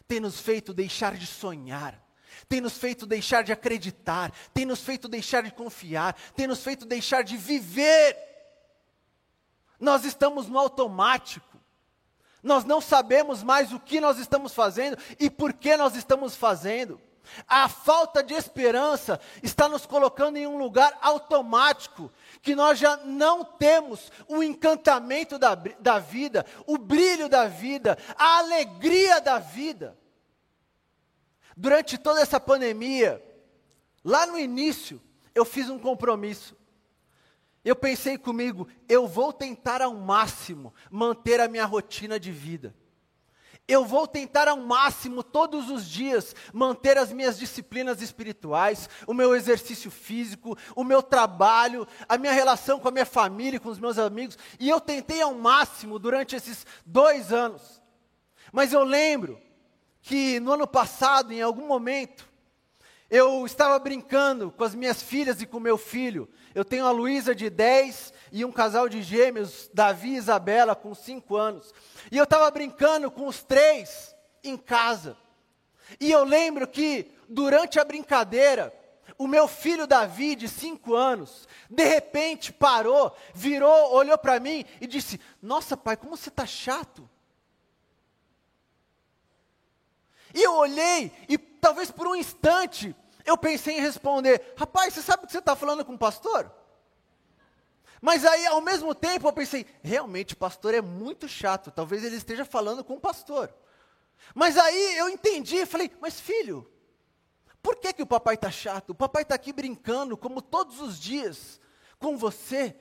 tem 0.06 0.20
nos 0.20 0.38
feito 0.40 0.72
deixar 0.72 1.16
de 1.16 1.26
sonhar, 1.26 2.00
tem 2.48 2.60
nos 2.60 2.76
feito 2.78 3.06
deixar 3.06 3.42
de 3.42 3.52
acreditar, 3.52 4.32
tem 4.52 4.64
nos 4.64 4.80
feito 4.80 5.08
deixar 5.08 5.42
de 5.42 5.50
confiar, 5.50 6.14
tem 6.34 6.46
nos 6.46 6.62
feito 6.62 6.86
deixar 6.86 7.22
de 7.22 7.36
viver. 7.36 8.16
Nós 9.78 10.04
estamos 10.04 10.48
no 10.48 10.58
automático, 10.58 11.58
nós 12.42 12.64
não 12.64 12.80
sabemos 12.80 13.42
mais 13.42 13.72
o 13.72 13.80
que 13.80 14.00
nós 14.00 14.18
estamos 14.18 14.54
fazendo 14.54 14.98
e 15.18 15.30
por 15.30 15.52
que 15.52 15.76
nós 15.76 15.96
estamos 15.96 16.36
fazendo. 16.36 17.00
A 17.48 17.68
falta 17.68 18.22
de 18.22 18.34
esperança 18.34 19.20
está 19.42 19.68
nos 19.68 19.86
colocando 19.86 20.36
em 20.36 20.46
um 20.46 20.58
lugar 20.58 20.96
automático, 21.00 22.12
que 22.42 22.54
nós 22.54 22.78
já 22.78 22.98
não 22.98 23.44
temos 23.44 24.12
o 24.28 24.42
encantamento 24.42 25.38
da, 25.38 25.54
da 25.54 25.98
vida, 25.98 26.44
o 26.66 26.76
brilho 26.76 27.28
da 27.28 27.46
vida, 27.46 27.98
a 28.16 28.38
alegria 28.38 29.20
da 29.20 29.38
vida. 29.38 29.96
Durante 31.56 31.96
toda 31.96 32.20
essa 32.20 32.40
pandemia, 32.40 33.22
lá 34.04 34.26
no 34.26 34.38
início, 34.38 35.00
eu 35.34 35.44
fiz 35.44 35.68
um 35.70 35.78
compromisso. 35.78 36.56
Eu 37.64 37.74
pensei 37.74 38.18
comigo, 38.18 38.68
eu 38.88 39.06
vou 39.06 39.32
tentar 39.32 39.80
ao 39.80 39.94
máximo 39.94 40.74
manter 40.90 41.40
a 41.40 41.48
minha 41.48 41.64
rotina 41.64 42.20
de 42.20 42.30
vida. 42.30 42.74
Eu 43.66 43.86
vou 43.86 44.06
tentar 44.06 44.46
ao 44.46 44.58
máximo, 44.58 45.22
todos 45.22 45.70
os 45.70 45.86
dias, 45.86 46.36
manter 46.52 46.98
as 46.98 47.10
minhas 47.10 47.38
disciplinas 47.38 48.02
espirituais, 48.02 48.90
o 49.06 49.14
meu 49.14 49.34
exercício 49.34 49.90
físico, 49.90 50.58
o 50.76 50.84
meu 50.84 51.02
trabalho, 51.02 51.88
a 52.06 52.18
minha 52.18 52.32
relação 52.34 52.78
com 52.78 52.88
a 52.88 52.90
minha 52.90 53.06
família, 53.06 53.58
com 53.58 53.70
os 53.70 53.78
meus 53.78 53.98
amigos. 53.98 54.36
E 54.60 54.68
eu 54.68 54.78
tentei 54.78 55.22
ao 55.22 55.34
máximo 55.34 55.98
durante 55.98 56.36
esses 56.36 56.66
dois 56.84 57.32
anos. 57.32 57.80
Mas 58.52 58.74
eu 58.74 58.84
lembro 58.84 59.40
que 60.04 60.38
no 60.38 60.52
ano 60.52 60.66
passado, 60.66 61.32
em 61.32 61.40
algum 61.40 61.66
momento, 61.66 62.28
eu 63.08 63.46
estava 63.46 63.78
brincando 63.78 64.52
com 64.52 64.62
as 64.62 64.74
minhas 64.74 65.02
filhas 65.02 65.40
e 65.40 65.46
com 65.46 65.58
meu 65.58 65.78
filho. 65.78 66.28
Eu 66.54 66.62
tenho 66.62 66.84
a 66.84 66.90
Luísa 66.90 67.34
de 67.34 67.48
10 67.48 68.12
e 68.30 68.44
um 68.44 68.52
casal 68.52 68.86
de 68.86 69.02
gêmeos, 69.02 69.70
Davi 69.72 70.10
e 70.10 70.16
Isabela, 70.16 70.76
com 70.76 70.94
5 70.94 71.34
anos. 71.34 71.72
E 72.12 72.18
eu 72.18 72.24
estava 72.24 72.50
brincando 72.50 73.10
com 73.10 73.26
os 73.26 73.42
três 73.42 74.14
em 74.42 74.58
casa. 74.58 75.16
E 75.98 76.12
eu 76.12 76.22
lembro 76.22 76.68
que, 76.68 77.10
durante 77.26 77.80
a 77.80 77.84
brincadeira, 77.84 78.74
o 79.16 79.26
meu 79.26 79.48
filho 79.48 79.86
Davi, 79.86 80.36
de 80.36 80.48
5 80.48 80.94
anos, 80.94 81.48
de 81.70 81.84
repente 81.84 82.52
parou, 82.52 83.16
virou, 83.34 83.94
olhou 83.94 84.18
para 84.18 84.38
mim 84.38 84.66
e 84.82 84.86
disse: 84.86 85.18
Nossa, 85.40 85.78
pai, 85.78 85.96
como 85.96 86.14
você 86.14 86.28
está 86.28 86.44
chato. 86.44 87.08
E 90.34 90.42
eu 90.42 90.54
olhei, 90.54 91.12
e 91.28 91.38
talvez 91.38 91.92
por 91.92 92.08
um 92.08 92.16
instante, 92.16 92.94
eu 93.24 93.38
pensei 93.38 93.78
em 93.78 93.80
responder: 93.80 94.52
Rapaz, 94.56 94.92
você 94.92 95.00
sabe 95.00 95.26
que 95.26 95.32
você 95.32 95.38
está 95.38 95.54
falando 95.54 95.84
com 95.84 95.94
o 95.94 95.98
pastor? 95.98 96.52
Mas 98.00 98.26
aí, 98.26 98.44
ao 98.48 98.60
mesmo 98.60 98.94
tempo, 98.94 99.26
eu 99.26 99.32
pensei, 99.32 99.64
realmente, 99.82 100.34
o 100.34 100.36
pastor 100.36 100.74
é 100.74 100.82
muito 100.82 101.26
chato, 101.26 101.70
talvez 101.70 102.04
ele 102.04 102.16
esteja 102.16 102.44
falando 102.44 102.84
com 102.84 102.94
o 102.94 103.00
pastor. 103.00 103.54
Mas 104.34 104.58
aí 104.58 104.98
eu 104.98 105.08
entendi 105.08 105.56
e 105.56 105.66
falei, 105.66 105.90
mas 106.02 106.20
filho, 106.20 106.70
por 107.62 107.76
que, 107.76 107.94
que 107.94 108.02
o 108.02 108.06
papai 108.06 108.34
está 108.34 108.50
chato? 108.50 108.90
O 108.90 108.94
papai 108.94 109.22
está 109.22 109.34
aqui 109.34 109.54
brincando, 109.54 110.18
como 110.18 110.42
todos 110.42 110.80
os 110.80 111.00
dias, 111.00 111.58
com 111.98 112.14
você. 112.18 112.76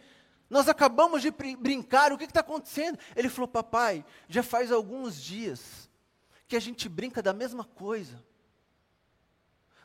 Nós 0.50 0.68
acabamos 0.68 1.22
de 1.22 1.32
brincar, 1.32 2.12
o 2.12 2.18
que 2.18 2.26
está 2.26 2.42
acontecendo? 2.42 3.00
Ele 3.16 3.30
falou, 3.30 3.48
papai, 3.48 4.04
já 4.28 4.44
faz 4.44 4.74
alguns 4.74 5.22
dias 5.22 5.83
que 6.54 6.58
a 6.58 6.62
gente 6.62 6.88
brinca 6.88 7.20
da 7.20 7.34
mesma 7.34 7.64
coisa. 7.64 8.24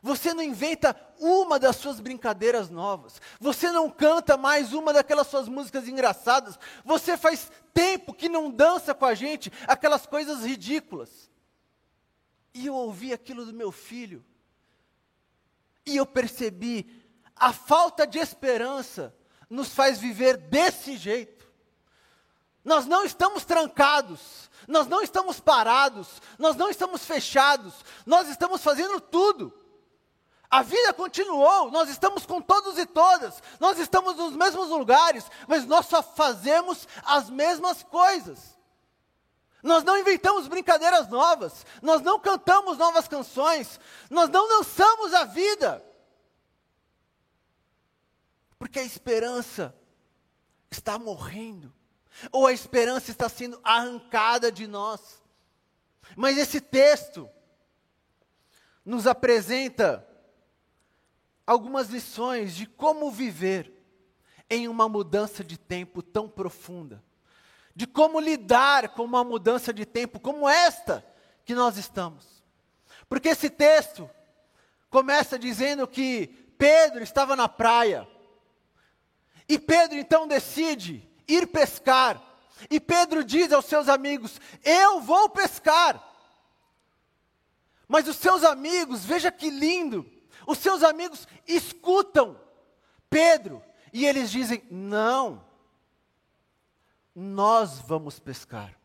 Você 0.03 0.35
não 0.35 0.43
inventa 0.43 0.95
uma 1.19 1.57
das 1.57 1.77
suas 1.77 1.99
brincadeiras 1.99 2.69
novas. 2.69 3.19
Você 3.39 3.71
não 3.71 3.89
canta 3.89 4.37
mais 4.37 4.71
uma 4.71 4.93
daquelas 4.93 5.25
suas 5.25 5.49
músicas 5.49 5.87
engraçadas. 5.87 6.59
Você 6.85 7.17
faz 7.17 7.51
tempo 7.73 8.13
que 8.13 8.29
não 8.29 8.51
dança 8.51 8.93
com 8.93 9.03
a 9.03 9.15
gente 9.15 9.51
aquelas 9.65 10.05
coisas 10.05 10.45
ridículas. 10.45 11.27
E 12.53 12.67
eu 12.67 12.75
ouvi 12.75 13.13
aquilo 13.13 13.47
do 13.47 13.53
meu 13.53 13.71
filho, 13.71 14.23
e 15.87 15.97
eu 15.97 16.05
percebi 16.05 17.03
a 17.35 17.51
falta 17.51 18.05
de 18.05 18.19
esperança 18.19 19.15
nos 19.49 19.69
faz 19.69 19.97
viver 19.97 20.37
desse 20.37 20.97
jeito. 20.97 21.38
Nós 22.63 22.85
não 22.85 23.03
estamos 23.03 23.45
trancados, 23.45 24.49
nós 24.67 24.87
não 24.87 25.01
estamos 25.01 25.39
parados, 25.39 26.21
nós 26.37 26.55
não 26.55 26.69
estamos 26.69 27.05
fechados, 27.05 27.73
nós 28.05 28.27
estamos 28.27 28.61
fazendo 28.61 28.99
tudo. 28.99 29.53
A 30.49 30.63
vida 30.63 30.93
continuou, 30.93 31.69
nós 31.69 31.89
estamos 31.89 32.25
com 32.25 32.41
todos 32.41 32.77
e 32.79 32.85
todas, 32.85 33.41
nós 33.59 33.77
estamos 33.77 34.15
nos 34.15 34.35
mesmos 34.35 34.69
lugares, 34.69 35.29
mas 35.47 35.65
nós 35.65 35.85
só 35.85 36.01
fazemos 36.01 36.87
as 37.03 37.29
mesmas 37.29 37.83
coisas. 37.83 38.57
Nós 39.61 39.83
não 39.83 39.97
inventamos 39.97 40.47
brincadeiras 40.47 41.07
novas, 41.09 41.65
nós 41.81 42.01
não 42.01 42.19
cantamos 42.19 42.77
novas 42.77 43.07
canções, 43.07 43.79
nós 44.09 44.29
não 44.29 44.47
dançamos 44.47 45.13
a 45.13 45.25
vida. 45.25 45.85
Porque 48.57 48.79
a 48.79 48.83
esperança 48.83 49.75
está 50.71 50.97
morrendo, 50.97 51.73
ou 52.31 52.47
a 52.47 52.53
esperança 52.53 53.11
está 53.11 53.29
sendo 53.29 53.59
arrancada 53.63 54.51
de 54.51 54.67
nós. 54.67 55.21
Mas 56.15 56.37
esse 56.37 56.59
texto 56.59 57.29
nos 58.83 59.07
apresenta 59.07 60.05
algumas 61.45 61.89
lições 61.89 62.55
de 62.55 62.65
como 62.65 63.11
viver 63.11 63.73
em 64.49 64.67
uma 64.67 64.89
mudança 64.89 65.43
de 65.43 65.57
tempo 65.57 66.01
tão 66.01 66.27
profunda, 66.27 67.03
de 67.75 67.85
como 67.85 68.19
lidar 68.19 68.89
com 68.89 69.03
uma 69.03 69.23
mudança 69.23 69.73
de 69.73 69.85
tempo 69.85 70.19
como 70.19 70.49
esta 70.49 71.05
que 71.45 71.53
nós 71.53 71.77
estamos. 71.77 72.43
Porque 73.07 73.29
esse 73.29 73.49
texto 73.49 74.09
começa 74.89 75.37
dizendo 75.37 75.87
que 75.87 76.27
Pedro 76.57 77.03
estava 77.03 77.35
na 77.35 77.47
praia, 77.47 78.07
e 79.47 79.57
Pedro 79.57 79.97
então 79.97 80.27
decide 80.27 81.08
ir 81.29 81.47
pescar, 81.47 82.21
e 82.69 82.79
Pedro 82.79 83.23
diz 83.23 83.53
aos 83.53 83.65
seus 83.65 83.87
amigos: 83.87 84.41
Eu 84.63 84.99
vou 85.01 85.29
pescar. 85.29 86.03
Mas 87.87 88.07
os 88.07 88.17
seus 88.17 88.43
amigos, 88.43 89.05
veja 89.05 89.31
que 89.31 89.49
lindo, 89.49 90.05
os 90.45 90.57
seus 90.57 90.83
amigos 90.83 91.27
escutam 91.47 92.39
Pedro 93.09 93.63
e 93.93 94.05
eles 94.05 94.29
dizem: 94.29 94.63
Não, 94.69 95.45
nós 97.15 97.79
vamos 97.79 98.19
pescar. 98.19 98.75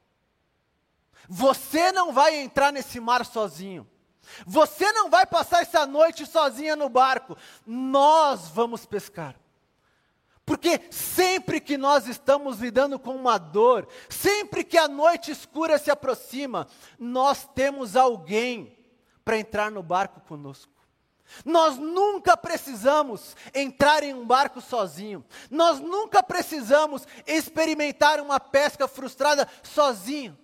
Você 1.29 1.91
não 1.93 2.13
vai 2.13 2.37
entrar 2.37 2.73
nesse 2.73 3.01
mar 3.01 3.25
sozinho. 3.25 3.89
Você 4.47 4.91
não 4.93 5.11
vai 5.11 5.27
passar 5.27 5.63
essa 5.63 5.87
noite 5.87 6.27
sozinha 6.27 6.77
no 6.77 6.89
barco. 6.89 7.37
Nós 7.67 8.49
vamos 8.49 8.87
pescar. 8.87 9.35
Porque 10.47 10.81
sempre 10.91 11.59
que 11.61 11.79
nós 11.79 12.07
estamos 12.07 12.59
lidando 12.59 12.99
com 12.99 13.17
uma 13.17 13.39
dor, 13.39 13.89
sempre 14.11 14.63
que 14.63 14.77
a 14.77 14.87
noite 14.87 15.31
escura 15.31 15.79
se 15.79 15.91
aproxima, 15.91 16.67
nós 16.99 17.49
temos 17.55 17.97
alguém 17.97 18.77
para 19.25 19.39
entrar 19.39 19.71
no 19.71 19.83
barco 19.83 20.21
conosco. 20.21 20.73
Nós 21.45 21.79
nunca 21.79 22.37
precisamos 22.37 23.35
entrar 23.55 24.03
em 24.03 24.13
um 24.13 24.27
barco 24.27 24.61
sozinho. 24.61 25.25
Nós 25.51 25.81
nunca 25.81 26.23
precisamos 26.23 27.07
experimentar 27.27 28.21
uma 28.21 28.39
pesca 28.39 28.87
frustrada 28.87 29.49
sozinho. 29.63 30.39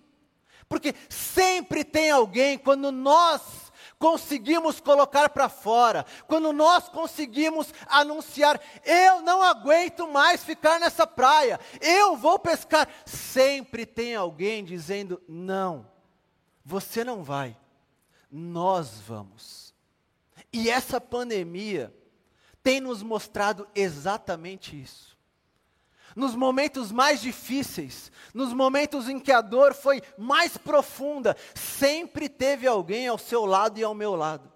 Porque 0.67 0.95
sempre 1.07 1.83
tem 1.83 2.09
alguém, 2.09 2.57
quando 2.57 2.91
nós 2.91 3.60
conseguimos 4.01 4.81
colocar 4.81 5.29
para 5.29 5.47
fora, 5.47 6.03
quando 6.27 6.51
nós 6.51 6.89
conseguimos 6.89 7.71
anunciar, 7.85 8.59
eu 8.83 9.21
não 9.21 9.43
aguento 9.43 10.07
mais 10.07 10.43
ficar 10.43 10.79
nessa 10.79 11.05
praia, 11.05 11.59
eu 11.79 12.17
vou 12.17 12.39
pescar. 12.39 12.89
Sempre 13.05 13.85
tem 13.85 14.15
alguém 14.15 14.65
dizendo: 14.65 15.21
não, 15.27 15.87
você 16.65 17.03
não 17.03 17.23
vai, 17.23 17.55
nós 18.31 18.99
vamos. 18.99 19.71
E 20.51 20.67
essa 20.67 20.99
pandemia 20.99 21.93
tem 22.63 22.81
nos 22.81 23.03
mostrado 23.03 23.67
exatamente 23.75 24.81
isso. 24.81 25.15
Nos 26.15 26.35
momentos 26.35 26.91
mais 26.91 27.21
difíceis, 27.21 28.11
nos 28.33 28.53
momentos 28.53 29.07
em 29.07 29.19
que 29.19 29.31
a 29.31 29.41
dor 29.41 29.73
foi 29.73 30.01
mais 30.17 30.57
profunda, 30.57 31.35
sempre 31.55 32.27
teve 32.27 32.67
alguém 32.67 33.07
ao 33.07 33.17
seu 33.17 33.45
lado 33.45 33.79
e 33.79 33.83
ao 33.83 33.93
meu 33.93 34.15
lado. 34.15 34.51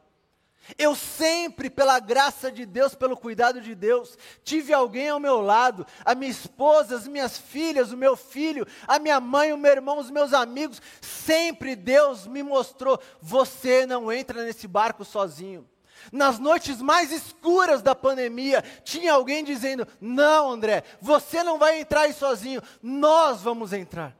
Eu 0.77 0.95
sempre, 0.95 1.69
pela 1.69 1.99
graça 1.99 2.51
de 2.51 2.65
Deus, 2.65 2.95
pelo 2.95 3.15
cuidado 3.15 3.61
de 3.61 3.75
Deus, 3.75 4.17
tive 4.43 4.73
alguém 4.73 5.09
ao 5.09 5.19
meu 5.19 5.39
lado, 5.39 5.85
a 6.03 6.15
minha 6.15 6.31
esposa, 6.31 6.95
as 6.95 7.07
minhas 7.07 7.37
filhas, 7.37 7.91
o 7.91 7.97
meu 7.97 8.15
filho, 8.15 8.65
a 8.87 8.97
minha 8.97 9.19
mãe, 9.19 9.53
o 9.53 9.57
meu 9.57 9.71
irmão, 9.71 9.99
os 9.99 10.09
meus 10.09 10.33
amigos. 10.33 10.81
Sempre 11.01 11.75
Deus 11.75 12.25
me 12.25 12.41
mostrou: 12.41 12.99
você 13.21 13.85
não 13.85 14.11
entra 14.11 14.43
nesse 14.43 14.67
barco 14.67 15.05
sozinho. 15.05 15.69
Nas 16.11 16.39
noites 16.39 16.81
mais 16.81 17.11
escuras 17.11 17.81
da 17.81 17.95
pandemia, 17.95 18.61
tinha 18.83 19.13
alguém 19.13 19.43
dizendo: 19.43 19.87
Não, 19.99 20.51
André, 20.51 20.83
você 21.01 21.43
não 21.43 21.57
vai 21.57 21.79
entrar 21.79 22.01
aí 22.01 22.13
sozinho, 22.13 22.61
nós 22.81 23.41
vamos 23.41 23.73
entrar. 23.73 24.15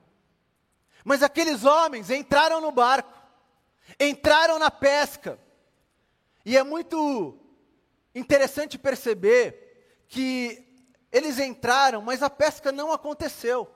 Mas 1.03 1.21
aqueles 1.21 1.63
homens 1.63 2.09
entraram 2.09 2.59
no 2.59 2.71
barco, 2.71 3.13
entraram 3.99 4.57
na 4.57 4.71
pesca, 4.71 5.39
e 6.43 6.57
é 6.57 6.63
muito 6.63 7.37
interessante 8.13 8.77
perceber 8.77 10.03
que 10.07 10.65
eles 11.11 11.39
entraram, 11.39 12.01
mas 12.01 12.21
a 12.21 12.29
pesca 12.29 12.71
não 12.71 12.91
aconteceu. 12.91 13.71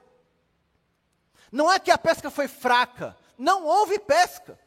Não 1.51 1.71
é 1.71 1.79
que 1.79 1.91
a 1.91 1.97
pesca 1.97 2.29
foi 2.29 2.47
fraca, 2.47 3.17
não 3.37 3.65
houve 3.65 3.97
pesca. 3.99 4.59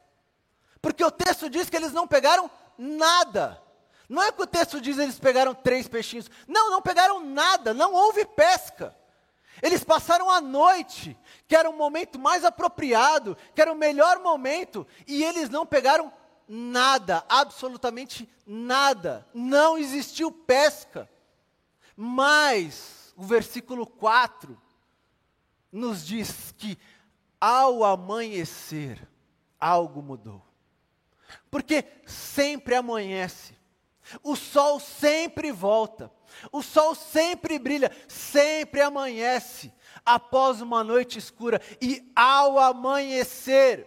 Porque 0.80 1.04
o 1.04 1.10
texto 1.10 1.48
diz 1.48 1.70
que 1.70 1.76
eles 1.76 1.92
não 1.92 2.08
pegaram 2.08 2.50
nada. 2.78 3.62
Não 4.08 4.22
é 4.22 4.30
que 4.30 4.42
o 4.42 4.46
texto 4.46 4.80
diz 4.80 4.98
eles 4.98 5.18
pegaram 5.18 5.54
três 5.54 5.88
peixinhos. 5.88 6.30
Não, 6.46 6.70
não 6.70 6.82
pegaram 6.82 7.24
nada, 7.24 7.72
não 7.72 7.94
houve 7.94 8.24
pesca. 8.26 8.94
Eles 9.62 9.84
passaram 9.84 10.28
a 10.28 10.40
noite, 10.40 11.16
que 11.46 11.54
era 11.54 11.70
o 11.70 11.76
momento 11.76 12.18
mais 12.18 12.44
apropriado, 12.44 13.36
que 13.54 13.60
era 13.60 13.72
o 13.72 13.76
melhor 13.76 14.18
momento, 14.20 14.86
e 15.06 15.22
eles 15.22 15.48
não 15.48 15.64
pegaram 15.64 16.12
nada, 16.48 17.24
absolutamente 17.28 18.28
nada. 18.46 19.26
Não 19.32 19.78
existiu 19.78 20.32
pesca. 20.32 21.08
Mas 21.96 23.14
o 23.16 23.22
versículo 23.22 23.86
4 23.86 24.60
nos 25.70 26.04
diz 26.04 26.52
que 26.58 26.78
ao 27.40 27.84
amanhecer 27.84 29.08
algo 29.58 30.02
mudou. 30.02 30.51
Porque 31.50 31.84
sempre 32.06 32.74
amanhece, 32.74 33.56
o 34.22 34.34
sol 34.36 34.80
sempre 34.80 35.52
volta, 35.52 36.10
o 36.50 36.62
sol 36.62 36.94
sempre 36.94 37.58
brilha, 37.58 37.90
sempre 38.08 38.80
amanhece 38.80 39.72
após 40.04 40.60
uma 40.60 40.82
noite 40.82 41.18
escura, 41.18 41.60
e 41.80 42.10
ao 42.14 42.58
amanhecer, 42.58 43.86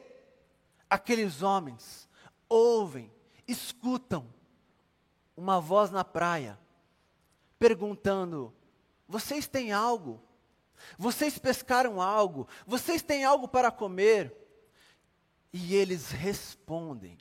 aqueles 0.89 1.41
homens 1.41 2.07
ouvem, 2.47 3.11
escutam 3.47 4.33
uma 5.35 5.59
voz 5.59 5.91
na 5.91 6.03
praia, 6.03 6.57
perguntando: 7.59 8.53
Vocês 9.07 9.47
têm 9.47 9.71
algo? 9.71 10.21
Vocês 10.97 11.37
pescaram 11.37 12.01
algo? 12.01 12.47
Vocês 12.65 13.01
têm 13.01 13.23
algo 13.23 13.47
para 13.47 13.71
comer? 13.71 14.33
E 15.51 15.75
eles 15.75 16.11
respondem: 16.11 17.17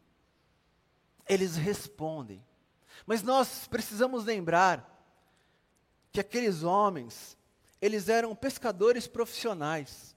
eles 1.28 1.56
respondem. 1.56 2.44
Mas 3.06 3.22
nós 3.22 3.66
precisamos 3.68 4.24
lembrar 4.24 4.90
que 6.12 6.20
aqueles 6.20 6.62
homens, 6.62 7.36
eles 7.80 8.08
eram 8.08 8.34
pescadores 8.34 9.06
profissionais. 9.06 10.14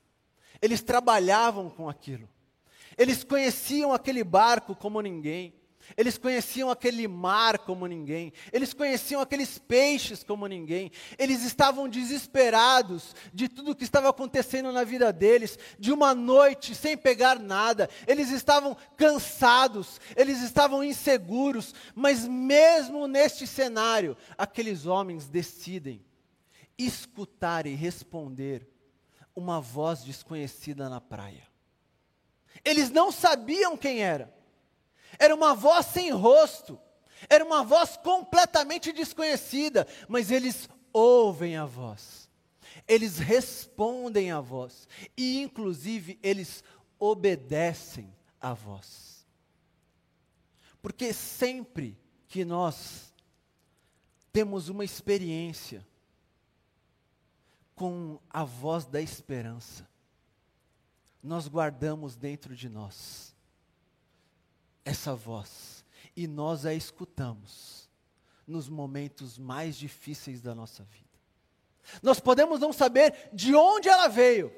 Eles 0.62 0.82
trabalhavam 0.82 1.70
com 1.70 1.90
aquilo. 1.90 2.30
Eles 2.98 3.24
conheciam 3.24 3.94
aquele 3.94 4.24
barco 4.24 4.76
como 4.76 5.02
ninguém. 5.02 5.54
Eles 5.96 6.18
conheciam 6.18 6.70
aquele 6.70 7.08
mar 7.08 7.60
como 7.60 7.88
ninguém, 7.88 8.34
eles 8.52 8.74
conheciam 8.74 9.22
aqueles 9.22 9.58
peixes 9.58 10.24
como 10.24 10.48
ninguém, 10.48 10.92
eles 11.18 11.44
estavam 11.44 11.88
desesperados 11.88 13.16
de 13.34 13.48
tudo 13.48 13.76
que 13.76 13.84
estava 13.84 14.10
acontecendo 14.10 14.72
na 14.72 14.84
vida 14.84 15.14
deles, 15.14 15.58
de 15.80 15.92
uma 15.92 16.14
noite 16.14 16.76
sem 16.76 16.98
pegar 16.98 17.40
nada, 17.40 17.90
eles 18.06 18.30
estavam 18.30 18.76
cansados, 18.98 20.02
eles 20.16 20.42
estavam 20.42 20.84
inseguros, 20.84 21.74
mas 21.96 22.28
mesmo 22.28 23.08
neste 23.08 23.48
cenário, 23.48 24.18
aqueles 24.38 24.86
homens 24.86 25.28
decidem 25.28 26.04
escutar 26.78 27.66
e 27.66 27.74
responder 27.74 28.68
uma 29.36 29.62
voz 29.62 30.04
desconhecida 30.04 30.90
na 30.90 31.00
praia. 31.00 31.48
Eles 32.64 32.90
não 32.90 33.12
sabiam 33.12 33.78
quem 33.78 34.02
era. 34.02 34.37
Era 35.20 35.34
uma 35.34 35.54
voz 35.54 35.86
sem 35.88 36.12
rosto. 36.12 36.80
Era 37.30 37.44
uma 37.44 37.64
voz 37.64 37.98
completamente 37.98 38.92
desconhecida, 38.92 39.88
mas 40.08 40.30
eles 40.30 40.70
ouvem 40.94 41.58
a 41.58 41.66
voz. 41.66 42.30
Eles 42.88 43.18
respondem 43.18 44.32
à 44.32 44.40
voz 44.40 44.88
e 45.18 45.42
inclusive 45.42 46.20
eles 46.22 46.64
obedecem 47.00 48.14
à 48.40 48.54
voz. 48.54 49.26
Porque 50.82 51.12
sempre 51.12 51.98
que 52.28 52.46
nós 52.46 53.14
temos 54.32 54.70
uma 54.70 54.86
experiência 54.86 55.86
com 57.76 58.20
a 58.30 58.44
voz 58.44 58.86
da 58.86 59.02
esperança, 59.02 59.88
nós 61.22 61.48
guardamos 61.48 62.16
dentro 62.16 62.56
de 62.56 62.70
nós 62.70 63.27
essa 64.88 65.14
voz. 65.14 65.86
E 66.16 66.28
nós 66.28 66.66
a 66.66 66.74
escutamos 66.74 67.90
nos 68.48 68.70
momentos 68.70 69.38
mais 69.38 69.76
difíceis 69.76 70.42
da 70.42 70.56
nossa 70.56 70.84
vida. 70.84 71.06
Nós 72.02 72.20
podemos 72.20 72.60
não 72.60 72.72
saber 72.72 73.30
de 73.34 73.54
onde 73.54 73.90
ela 73.90 74.08
veio, 74.08 74.54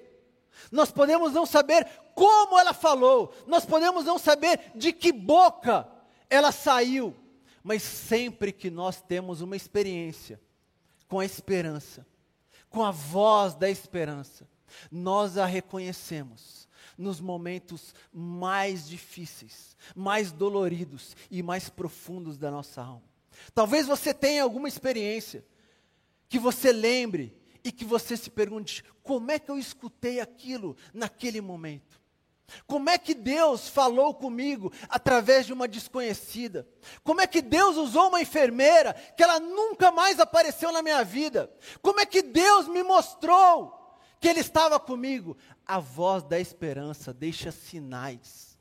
nós 0.72 0.92
podemos 0.92 1.34
não 1.34 1.46
saber 1.46 1.88
como 2.14 2.60
ela 2.60 2.74
falou, 2.74 3.34
nós 3.48 3.66
podemos 3.66 4.06
não 4.06 4.18
saber 4.18 4.72
de 4.76 4.92
que 4.92 5.12
boca 5.12 5.88
ela 6.30 6.52
saiu, 6.52 7.16
mas 7.64 7.82
sempre 7.82 8.52
que 8.52 8.70
nós 8.70 9.02
temos 9.02 9.42
uma 9.42 9.56
experiência 9.56 10.40
com 11.08 11.20
a 11.20 11.26
esperança, 11.26 12.06
com 12.70 12.84
a 12.84 12.92
voz 12.92 13.56
da 13.56 13.70
esperança, 13.70 14.48
nós 14.92 15.38
a 15.38 15.46
reconhecemos 15.46 16.69
nos 17.00 17.22
momentos 17.22 17.96
mais 18.14 18.88
difíceis, 18.88 19.78
mais 19.96 20.32
doloridos 20.32 21.16
e 21.32 21.42
mais 21.42 21.70
profundos 21.70 22.38
da 22.38 22.52
nossa 22.52 22.82
alma. 22.82 23.10
Talvez 23.54 23.88
você 23.88 24.14
tenha 24.14 24.44
alguma 24.44 24.68
experiência 24.68 25.46
que 26.28 26.38
você 26.38 26.74
lembre 26.74 27.36
e 27.64 27.72
que 27.72 27.86
você 27.86 28.18
se 28.18 28.30
pergunte: 28.30 28.84
como 29.02 29.32
é 29.32 29.40
que 29.40 29.50
eu 29.50 29.58
escutei 29.58 30.20
aquilo 30.20 30.76
naquele 30.94 31.40
momento? 31.40 32.00
Como 32.68 32.90
é 32.90 32.98
que 32.98 33.14
Deus 33.14 33.70
falou 33.70 34.14
comigo 34.14 34.74
através 34.90 35.46
de 35.46 35.54
uma 35.54 35.68
desconhecida? 35.68 36.68
Como 37.04 37.22
é 37.22 37.28
que 37.28 37.42
Deus 37.42 37.78
usou 37.78 38.10
uma 38.10 38.22
enfermeira 38.22 38.94
que 39.16 39.24
ela 39.24 39.40
nunca 39.40 39.92
mais 39.92 40.20
apareceu 40.20 40.72
na 40.72 40.82
minha 40.82 41.04
vida? 41.04 41.52
Como 41.82 42.00
é 42.00 42.06
que 42.06 42.22
Deus 42.22 42.68
me 42.68 42.84
mostrou 42.84 44.00
que 44.20 44.28
Ele 44.28 44.40
estava 44.40 44.80
comigo? 44.80 45.38
A 45.70 45.80
voz 45.80 46.24
da 46.24 46.40
esperança 46.40 47.14
deixa 47.14 47.52
sinais. 47.52 48.58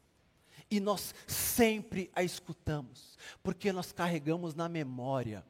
E 0.71 0.79
nós 0.79 1.15
sempre 1.27 2.11
a 2.15 2.23
escutamos, 2.23 3.17
porque 3.43 3.73
nós 3.73 3.91
carregamos 3.91 4.55
na 4.55 4.69
memória 4.69 5.43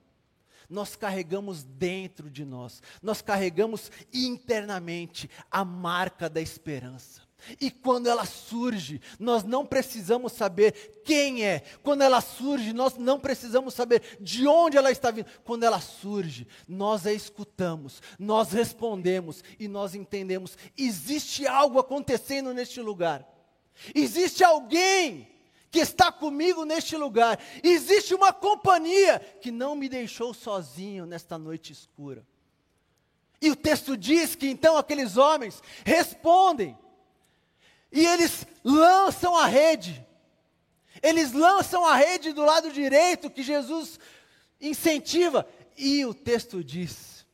nós 0.69 0.95
carregamos 0.95 1.65
dentro 1.65 2.31
de 2.31 2.45
nós, 2.45 2.83
nós 3.03 3.23
carregamos 3.23 3.91
internamente 4.13 5.31
a 5.51 5.65
marca 5.65 6.29
da 6.29 6.41
esperança. 6.43 7.28
E 7.61 7.71
quando 7.71 8.09
ela 8.09 8.27
surge, 8.27 9.01
nós 9.19 9.45
não 9.45 9.65
precisamos 9.65 10.33
saber 10.33 11.01
quem 11.05 11.45
é. 11.45 11.61
Quando 11.83 12.03
ela 12.03 12.21
surge, 12.21 12.73
nós 12.73 12.97
não 12.97 13.19
precisamos 13.19 13.75
saber 13.75 14.03
de 14.21 14.47
onde 14.47 14.77
ela 14.77 14.91
está 14.91 15.11
vindo. 15.11 15.27
Quando 15.45 15.63
ela 15.63 15.81
surge, 15.81 16.47
nós 16.67 17.07
a 17.07 17.13
escutamos, 17.13 18.03
nós 18.19 18.53
respondemos 18.53 19.43
e 19.59 19.69
nós 19.69 19.95
entendemos: 19.95 20.59
existe 20.77 21.47
algo 21.47 21.79
acontecendo 21.79 22.53
neste 22.53 22.81
lugar. 22.81 23.27
Existe 23.95 24.43
alguém 24.43 25.29
que 25.71 25.79
está 25.79 26.11
comigo 26.11 26.65
neste 26.65 26.97
lugar. 26.97 27.39
Existe 27.63 28.15
uma 28.15 28.33
companhia 28.33 29.21
que 29.41 29.51
não 29.51 29.77
me 29.77 29.89
deixou 29.89 30.35
sozinho 30.35 31.07
nesta 31.07 31.39
noite 31.39 31.73
escura. 31.73 32.27
E 33.41 33.51
o 33.51 33.57
texto 33.57 33.97
diz 33.97 34.35
que 34.35 34.49
então 34.49 34.77
aqueles 34.77 35.17
homens 35.17 35.63
respondem 35.85 36.77
e 37.91 38.07
eles 38.07 38.47
lançam 38.63 39.37
a 39.37 39.47
rede. 39.47 40.07
Eles 41.03 41.33
lançam 41.33 41.85
a 41.85 41.95
rede 41.97 42.33
do 42.33 42.45
lado 42.45 42.73
direito 42.73 43.31
que 43.31 43.43
Jesus 43.43 43.99
incentiva. 44.61 45.49
E 45.77 46.05
o 46.05 46.13
texto 46.13 46.63
diz 46.63 47.27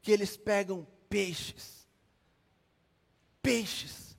que 0.00 0.12
eles 0.12 0.36
pegam 0.36 0.86
peixes. 1.08 1.86
Peixes. 3.42 4.16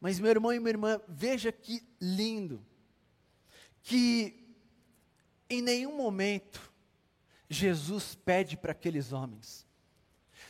Mas 0.00 0.20
meu 0.20 0.30
irmão 0.30 0.52
e 0.52 0.60
minha 0.60 0.70
irmã, 0.70 1.00
veja 1.08 1.50
que 1.50 1.82
lindo. 2.00 2.64
Que 3.82 4.54
em 5.50 5.62
nenhum 5.62 5.96
momento 5.96 6.72
Jesus 7.48 8.14
pede 8.14 8.56
para 8.56 8.72
aqueles 8.72 9.12
homens: 9.12 9.66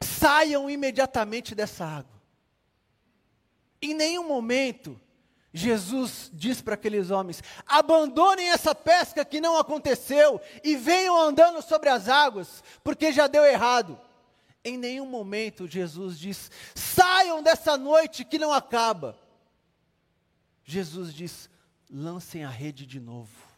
saiam 0.02 0.68
imediatamente 0.68 1.54
dessa 1.54 1.86
água. 1.86 2.17
Em 3.80 3.94
nenhum 3.94 4.26
momento 4.26 5.00
Jesus 5.52 6.30
diz 6.32 6.60
para 6.60 6.74
aqueles 6.74 7.10
homens: 7.10 7.42
abandonem 7.66 8.50
essa 8.50 8.74
pesca 8.74 9.24
que 9.24 9.40
não 9.40 9.56
aconteceu 9.56 10.40
e 10.62 10.76
venham 10.76 11.20
andando 11.20 11.62
sobre 11.62 11.88
as 11.88 12.08
águas, 12.08 12.62
porque 12.84 13.12
já 13.12 13.26
deu 13.26 13.44
errado. 13.44 13.98
Em 14.64 14.76
nenhum 14.76 15.06
momento 15.06 15.66
Jesus 15.66 16.18
diz: 16.18 16.50
saiam 16.74 17.42
dessa 17.42 17.76
noite 17.76 18.24
que 18.24 18.38
não 18.38 18.52
acaba. 18.52 19.18
Jesus 20.64 21.14
diz: 21.14 21.48
lancem 21.90 22.44
a 22.44 22.50
rede 22.50 22.86
de 22.86 23.00
novo. 23.00 23.48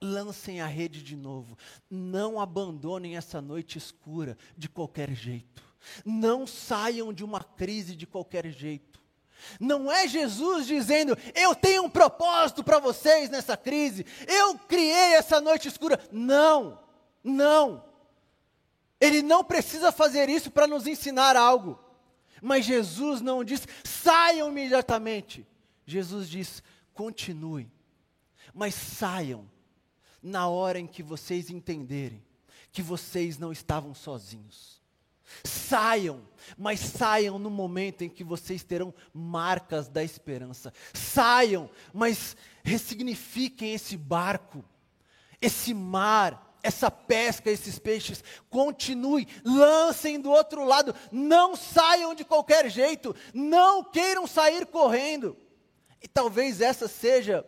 Lancem 0.00 0.60
a 0.60 0.66
rede 0.66 1.02
de 1.02 1.16
novo. 1.16 1.58
Não 1.90 2.40
abandonem 2.40 3.16
essa 3.16 3.40
noite 3.40 3.78
escura 3.78 4.36
de 4.56 4.68
qualquer 4.68 5.12
jeito. 5.12 5.67
Não 6.04 6.46
saiam 6.46 7.12
de 7.12 7.24
uma 7.24 7.42
crise 7.42 7.94
de 7.94 8.06
qualquer 8.06 8.50
jeito. 8.50 9.00
Não 9.60 9.90
é 9.90 10.08
Jesus 10.08 10.66
dizendo, 10.66 11.16
eu 11.34 11.54
tenho 11.54 11.84
um 11.84 11.90
propósito 11.90 12.64
para 12.64 12.78
vocês 12.78 13.30
nessa 13.30 13.56
crise, 13.56 14.04
eu 14.26 14.58
criei 14.58 15.14
essa 15.14 15.40
noite 15.40 15.68
escura. 15.68 16.00
Não, 16.10 16.80
não. 17.22 17.84
Ele 19.00 19.22
não 19.22 19.44
precisa 19.44 19.92
fazer 19.92 20.28
isso 20.28 20.50
para 20.50 20.66
nos 20.66 20.86
ensinar 20.86 21.36
algo. 21.36 21.78
Mas 22.42 22.64
Jesus 22.64 23.20
não 23.20 23.44
diz, 23.44 23.66
saiam 23.84 24.48
imediatamente. 24.48 25.46
Jesus 25.86 26.28
diz, 26.28 26.62
continuem, 26.92 27.70
mas 28.52 28.74
saiam 28.74 29.48
na 30.22 30.48
hora 30.48 30.78
em 30.78 30.86
que 30.86 31.02
vocês 31.02 31.48
entenderem 31.48 32.22
que 32.70 32.82
vocês 32.82 33.38
não 33.38 33.50
estavam 33.50 33.94
sozinhos. 33.94 34.77
Saiam, 35.44 36.22
mas 36.56 36.80
saiam 36.80 37.38
no 37.38 37.50
momento 37.50 38.02
em 38.02 38.08
que 38.08 38.24
vocês 38.24 38.62
terão 38.62 38.94
marcas 39.12 39.88
da 39.88 40.02
esperança. 40.02 40.72
Saiam, 40.92 41.70
mas 41.92 42.36
ressignifiquem 42.62 43.74
esse 43.74 43.96
barco, 43.96 44.64
esse 45.40 45.72
mar, 45.74 46.56
essa 46.62 46.90
pesca, 46.90 47.50
esses 47.50 47.78
peixes. 47.78 48.22
Continue, 48.50 49.26
lancem 49.44 50.20
do 50.20 50.30
outro 50.30 50.64
lado. 50.64 50.94
Não 51.10 51.54
saiam 51.56 52.14
de 52.14 52.24
qualquer 52.24 52.70
jeito. 52.70 53.14
Não 53.32 53.84
queiram 53.84 54.26
sair 54.26 54.66
correndo. 54.66 55.36
E 56.02 56.08
talvez 56.08 56.60
essa 56.60 56.88
seja 56.88 57.44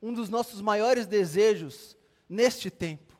um 0.00 0.12
dos 0.12 0.28
nossos 0.28 0.60
maiores 0.60 1.06
desejos 1.06 1.96
neste 2.28 2.70
tempo 2.70 3.13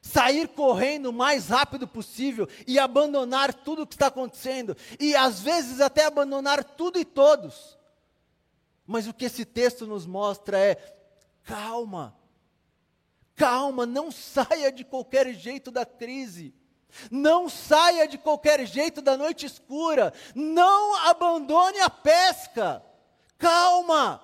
sair 0.00 0.48
correndo 0.48 1.06
o 1.06 1.12
mais 1.12 1.48
rápido 1.48 1.86
possível 1.86 2.48
e 2.66 2.78
abandonar 2.78 3.52
tudo 3.52 3.82
o 3.82 3.86
que 3.86 3.94
está 3.94 4.06
acontecendo, 4.08 4.76
e 4.98 5.14
às 5.14 5.40
vezes 5.40 5.80
até 5.80 6.04
abandonar 6.04 6.62
tudo 6.64 6.98
e 6.98 7.04
todos. 7.04 7.78
Mas 8.86 9.06
o 9.06 9.12
que 9.12 9.26
esse 9.26 9.44
texto 9.44 9.86
nos 9.86 10.06
mostra 10.06 10.58
é: 10.58 10.76
calma, 11.44 12.16
calma, 13.36 13.84
não 13.84 14.10
saia 14.10 14.72
de 14.72 14.84
qualquer 14.84 15.34
jeito 15.34 15.70
da 15.70 15.84
crise. 15.84 16.54
Não 17.10 17.50
saia 17.50 18.08
de 18.08 18.16
qualquer 18.16 18.66
jeito 18.66 19.02
da 19.02 19.14
noite 19.14 19.44
escura. 19.44 20.12
Não 20.34 20.96
abandone 21.06 21.78
a 21.80 21.90
pesca. 21.90 22.82
Calma. 23.36 24.22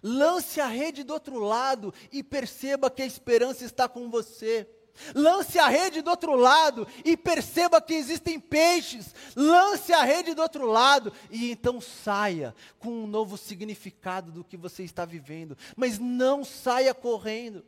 Lance 0.00 0.60
a 0.60 0.66
rede 0.66 1.02
do 1.02 1.12
outro 1.12 1.40
lado 1.40 1.92
e 2.12 2.22
perceba 2.22 2.88
que 2.88 3.02
a 3.02 3.06
esperança 3.06 3.64
está 3.64 3.88
com 3.88 4.08
você. 4.08 4.68
Lance 5.14 5.58
a 5.58 5.68
rede 5.68 6.02
do 6.02 6.10
outro 6.10 6.36
lado 6.36 6.86
e 7.04 7.16
perceba 7.16 7.80
que 7.80 7.94
existem 7.94 8.38
peixes. 8.38 9.14
Lance 9.34 9.92
a 9.92 10.02
rede 10.02 10.34
do 10.34 10.42
outro 10.42 10.66
lado 10.66 11.12
e 11.30 11.50
então 11.50 11.80
saia 11.80 12.54
com 12.78 12.90
um 12.90 13.06
novo 13.06 13.36
significado 13.36 14.30
do 14.30 14.44
que 14.44 14.56
você 14.56 14.84
está 14.84 15.04
vivendo. 15.04 15.58
Mas 15.76 15.98
não 15.98 16.44
saia 16.44 16.94
correndo. 16.94 17.64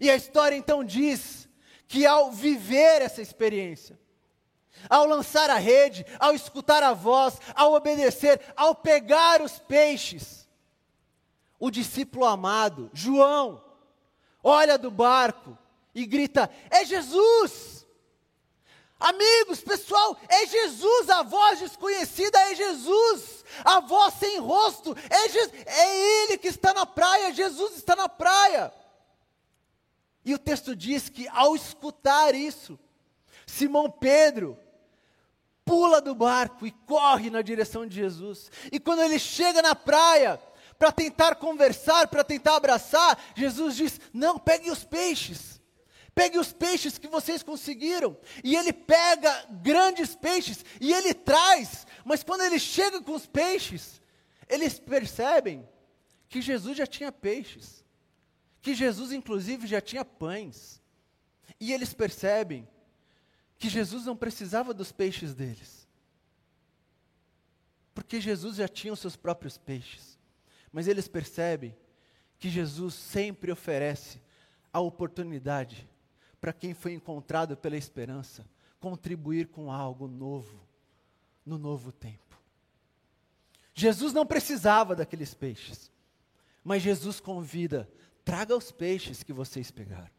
E 0.00 0.10
a 0.10 0.16
história 0.16 0.56
então 0.56 0.82
diz 0.82 1.48
que 1.86 2.04
ao 2.04 2.32
viver 2.32 3.02
essa 3.02 3.22
experiência, 3.22 3.98
ao 4.90 5.06
lançar 5.06 5.50
a 5.50 5.58
rede, 5.58 6.04
ao 6.18 6.34
escutar 6.34 6.82
a 6.82 6.92
voz, 6.92 7.38
ao 7.54 7.74
obedecer, 7.74 8.40
ao 8.56 8.74
pegar 8.74 9.40
os 9.40 9.58
peixes. 9.60 10.48
O 11.60 11.70
discípulo 11.70 12.24
amado, 12.24 12.90
João, 12.92 13.62
olha 14.42 14.76
do 14.76 14.90
barco 14.90 15.56
e 15.94 16.06
grita: 16.06 16.50
É 16.70 16.84
Jesus! 16.84 17.82
Amigos, 18.98 19.60
pessoal, 19.60 20.16
é 20.28 20.46
Jesus, 20.46 21.10
a 21.10 21.24
voz 21.24 21.58
desconhecida 21.58 22.38
é 22.38 22.54
Jesus, 22.54 23.44
a 23.64 23.80
voz 23.80 24.14
sem 24.14 24.38
rosto, 24.38 24.96
é, 25.10 25.28
Je 25.28 25.38
é 25.66 26.22
Ele 26.22 26.38
que 26.38 26.46
está 26.46 26.72
na 26.72 26.86
praia, 26.86 27.34
Jesus 27.34 27.76
está 27.76 27.96
na 27.96 28.08
praia. 28.08 28.72
E 30.24 30.32
o 30.32 30.38
texto 30.38 30.76
diz 30.76 31.08
que 31.08 31.26
ao 31.28 31.56
escutar 31.56 32.32
isso, 32.32 32.78
Simão 33.44 33.90
Pedro 33.90 34.56
pula 35.64 36.00
do 36.00 36.14
barco 36.14 36.64
e 36.64 36.70
corre 36.70 37.28
na 37.28 37.42
direção 37.42 37.84
de 37.84 37.96
Jesus. 37.96 38.52
E 38.70 38.78
quando 38.78 39.02
ele 39.02 39.18
chega 39.18 39.60
na 39.62 39.74
praia, 39.74 40.40
para 40.78 40.92
tentar 40.92 41.36
conversar, 41.36 42.08
para 42.08 42.22
tentar 42.22 42.56
abraçar, 42.56 43.18
Jesus 43.36 43.76
diz: 43.76 44.00
Não, 44.12 44.38
pegue 44.38 44.70
os 44.70 44.84
peixes. 44.84 45.61
Pegue 46.14 46.38
os 46.38 46.52
peixes 46.52 46.98
que 46.98 47.08
vocês 47.08 47.42
conseguiram. 47.42 48.16
E 48.44 48.54
ele 48.54 48.72
pega 48.72 49.46
grandes 49.62 50.14
peixes 50.14 50.64
e 50.80 50.92
ele 50.92 51.14
traz. 51.14 51.86
Mas 52.04 52.22
quando 52.22 52.42
ele 52.42 52.58
chega 52.58 53.00
com 53.00 53.12
os 53.12 53.26
peixes, 53.26 54.00
eles 54.48 54.78
percebem 54.78 55.66
que 56.28 56.42
Jesus 56.42 56.76
já 56.76 56.86
tinha 56.86 57.10
peixes. 57.10 57.84
Que 58.60 58.74
Jesus, 58.74 59.12
inclusive, 59.12 59.66
já 59.66 59.80
tinha 59.80 60.04
pães. 60.04 60.80
E 61.58 61.72
eles 61.72 61.94
percebem 61.94 62.68
que 63.58 63.68
Jesus 63.68 64.04
não 64.04 64.16
precisava 64.16 64.74
dos 64.74 64.92
peixes 64.92 65.34
deles. 65.34 65.88
Porque 67.94 68.20
Jesus 68.20 68.56
já 68.56 68.68
tinha 68.68 68.92
os 68.92 69.00
seus 69.00 69.16
próprios 69.16 69.56
peixes. 69.56 70.18
Mas 70.70 70.88
eles 70.88 71.08
percebem 71.08 71.74
que 72.38 72.50
Jesus 72.50 72.94
sempre 72.94 73.50
oferece 73.50 74.20
a 74.72 74.80
oportunidade 74.80 75.88
para 76.42 76.52
quem 76.52 76.74
foi 76.74 76.92
encontrado 76.92 77.56
pela 77.56 77.76
esperança 77.76 78.44
contribuir 78.80 79.46
com 79.46 79.70
algo 79.70 80.08
novo 80.08 80.60
no 81.46 81.56
novo 81.56 81.92
tempo. 81.92 82.36
Jesus 83.72 84.12
não 84.12 84.26
precisava 84.26 84.96
daqueles 84.96 85.32
peixes, 85.34 85.88
mas 86.64 86.82
Jesus 86.82 87.20
convida: 87.20 87.88
traga 88.24 88.56
os 88.56 88.72
peixes 88.72 89.22
que 89.22 89.32
vocês 89.32 89.70
pegaram. 89.70 90.10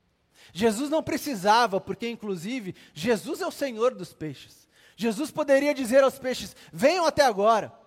Jesus 0.54 0.90
não 0.90 1.04
precisava, 1.04 1.82
porque 1.82 2.10
inclusive 2.10 2.74
Jesus 2.94 3.42
é 3.42 3.46
o 3.46 3.52
Senhor 3.52 3.94
dos 3.94 4.14
peixes. 4.14 4.66
Jesus 4.96 5.30
poderia 5.30 5.74
dizer 5.74 6.06
aos 6.06 6.18
peixes: 6.18 6.56
venham 6.72 7.06
até 7.06 7.26
agora, 7.26 7.78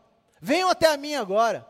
venham 0.42 0.68
até 0.68 0.92
a 0.92 0.98
mim 0.98 1.14
agora. 1.14 1.66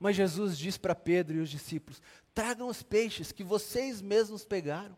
Mas 0.00 0.16
Jesus 0.16 0.56
diz 0.56 0.78
para 0.78 0.94
Pedro 0.94 1.36
e 1.36 1.40
os 1.40 1.50
discípulos: 1.50 2.00
tragam 2.34 2.68
os 2.68 2.82
peixes 2.82 3.30
que 3.30 3.44
vocês 3.44 4.00
mesmos 4.00 4.46
pegaram. 4.46 4.96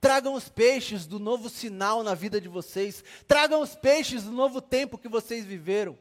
Tragam 0.00 0.34
os 0.34 0.48
peixes 0.48 1.06
do 1.06 1.18
novo 1.18 1.48
sinal 1.48 2.02
na 2.02 2.14
vida 2.14 2.40
de 2.40 2.48
vocês. 2.48 3.04
Tragam 3.26 3.60
os 3.60 3.74
peixes 3.74 4.24
do 4.24 4.32
novo 4.32 4.60
tempo 4.60 4.98
que 4.98 5.08
vocês 5.08 5.44
viveram. 5.44 5.98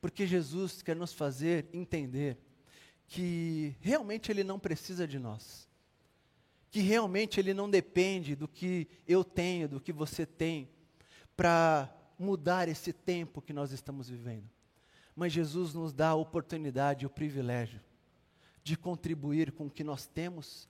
Porque 0.00 0.26
Jesus 0.26 0.82
quer 0.82 0.96
nos 0.96 1.12
fazer 1.12 1.68
entender 1.72 2.38
que 3.06 3.76
realmente 3.80 4.30
Ele 4.30 4.44
não 4.44 4.58
precisa 4.58 5.06
de 5.06 5.18
nós 5.18 5.70
que 6.70 6.80
realmente 6.80 7.40
ele 7.40 7.52
não 7.52 7.68
depende 7.68 8.36
do 8.36 8.46
que 8.46 8.86
eu 9.06 9.24
tenho, 9.24 9.68
do 9.68 9.80
que 9.80 9.92
você 9.92 10.24
tem, 10.24 10.70
para 11.36 11.92
mudar 12.18 12.68
esse 12.68 12.92
tempo 12.92 13.42
que 13.42 13.52
nós 13.52 13.72
estamos 13.72 14.08
vivendo. 14.08 14.48
Mas 15.16 15.32
Jesus 15.32 15.74
nos 15.74 15.92
dá 15.92 16.10
a 16.10 16.14
oportunidade, 16.14 17.04
o 17.04 17.10
privilégio 17.10 17.80
de 18.62 18.76
contribuir 18.76 19.50
com 19.52 19.66
o 19.66 19.70
que 19.70 19.82
nós 19.82 20.06
temos 20.06 20.68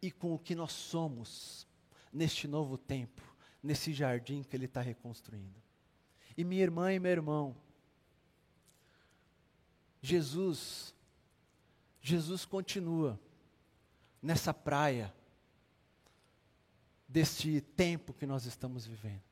e 0.00 0.10
com 0.10 0.34
o 0.34 0.38
que 0.38 0.54
nós 0.54 0.72
somos 0.72 1.66
neste 2.12 2.46
novo 2.46 2.78
tempo, 2.78 3.22
nesse 3.62 3.92
jardim 3.92 4.42
que 4.42 4.56
Ele 4.56 4.66
está 4.66 4.80
reconstruindo. 4.80 5.62
E 6.36 6.44
minha 6.44 6.62
irmã 6.62 6.92
e 6.92 6.98
meu 6.98 7.10
irmão, 7.10 7.56
Jesus, 10.00 10.94
Jesus 12.00 12.44
continua 12.44 13.18
nessa 14.22 14.54
praia 14.54 15.12
deste 17.08 17.60
tempo 17.60 18.12
que 18.12 18.26
nós 18.26 18.44
estamos 18.44 18.86
vivendo. 18.86 19.22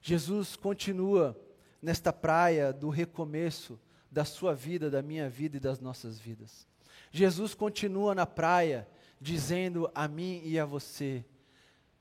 Jesus 0.00 0.56
continua 0.56 1.38
nesta 1.80 2.12
praia 2.12 2.72
do 2.72 2.90
recomeço 2.90 3.78
da 4.10 4.24
sua 4.24 4.54
vida, 4.54 4.90
da 4.90 5.00
minha 5.00 5.28
vida 5.28 5.56
e 5.56 5.60
das 5.60 5.80
nossas 5.80 6.18
vidas. 6.18 6.66
Jesus 7.10 7.54
continua 7.54 8.14
na 8.14 8.26
praia 8.26 8.86
dizendo 9.22 9.90
a 9.94 10.08
mim 10.08 10.42
e 10.44 10.58
a 10.58 10.66
você: 10.66 11.24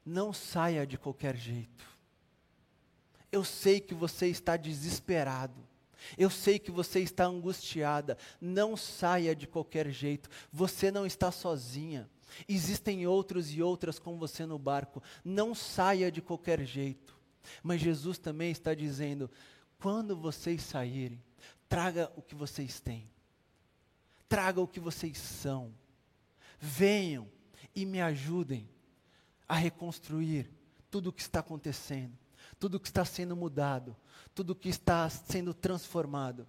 não 0.03 0.33
saia 0.33 0.85
de 0.85 0.97
qualquer 0.97 1.37
jeito. 1.37 1.85
Eu 3.31 3.43
sei 3.45 3.79
que 3.79 3.93
você 3.93 4.27
está 4.27 4.57
desesperado. 4.57 5.69
Eu 6.17 6.31
sei 6.31 6.57
que 6.57 6.71
você 6.71 6.99
está 6.99 7.25
angustiada. 7.25 8.17
Não 8.41 8.75
saia 8.75 9.35
de 9.35 9.45
qualquer 9.45 9.89
jeito. 9.89 10.29
Você 10.51 10.89
não 10.89 11.05
está 11.05 11.31
sozinha. 11.31 12.09
Existem 12.47 13.05
outros 13.05 13.53
e 13.53 13.61
outras 13.61 13.99
com 13.99 14.17
você 14.17 14.45
no 14.45 14.57
barco. 14.57 15.01
Não 15.23 15.53
saia 15.53 16.11
de 16.11 16.21
qualquer 16.21 16.65
jeito. 16.65 17.15
Mas 17.61 17.81
Jesus 17.81 18.17
também 18.17 18.51
está 18.51 18.73
dizendo: 18.73 19.29
quando 19.79 20.15
vocês 20.17 20.63
saírem, 20.63 21.23
traga 21.69 22.11
o 22.15 22.21
que 22.21 22.35
vocês 22.35 22.79
têm. 22.79 23.09
Traga 24.27 24.59
o 24.59 24.67
que 24.67 24.79
vocês 24.79 25.17
são. 25.17 25.71
Venham 26.61 27.27
e 27.75 27.85
me 27.85 27.99
ajudem 27.99 28.69
a 29.49 29.55
reconstruir 29.55 30.49
tudo 30.91 31.07
o 31.07 31.13
que 31.13 31.21
está 31.21 31.39
acontecendo, 31.39 32.15
tudo 32.59 32.75
o 32.75 32.79
que 32.79 32.87
está 32.87 33.03
sendo 33.03 33.35
mudado, 33.35 33.97
tudo 34.35 34.51
o 34.51 34.55
que 34.55 34.69
está 34.69 35.09
sendo 35.09 35.55
transformado, 35.55 36.47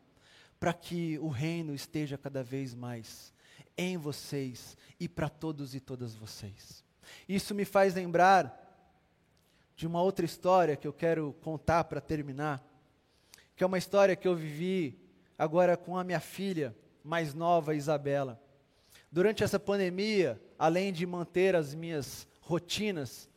para 0.61 0.75
que 0.75 1.18
o 1.18 1.29
reino 1.29 1.75
esteja 1.75 2.18
cada 2.18 2.44
vez 2.44 2.75
mais 2.75 3.33
em 3.77 3.96
vocês 3.96 4.77
e 5.01 5.09
para 5.09 5.29
todos 5.29 5.75
e 5.75 5.81
todas 5.81 6.14
vocês. 6.14 6.85
Isso 7.29 7.55
me 7.55 7.64
faz 7.64 7.94
lembrar 7.94 8.59
de 9.75 9.87
uma 9.87 10.03
outra 10.03 10.27
história 10.27 10.77
que 10.77 10.87
eu 10.87 10.92
quero 10.92 11.33
contar 11.40 11.85
para 11.85 12.01
terminar, 12.01 12.62
que 13.57 13.64
é 13.64 13.66
uma 13.66 13.79
história 13.79 14.14
que 14.14 14.29
eu 14.29 14.37
vivi 14.37 15.01
agora 15.38 15.77
com 15.77 15.96
a 15.96 16.05
minha 16.05 16.20
filha 16.20 16.77
mais 17.03 17.35
nova, 17.35 17.75
Isabela. 17.75 18.40
Durante 19.12 19.44
essa 19.44 19.61
pandemia, 19.61 20.40
além 20.59 20.90
de 20.90 21.05
manter 21.07 21.55
as 21.55 21.75
minhas 21.75 22.27
rotinas, 22.40 23.29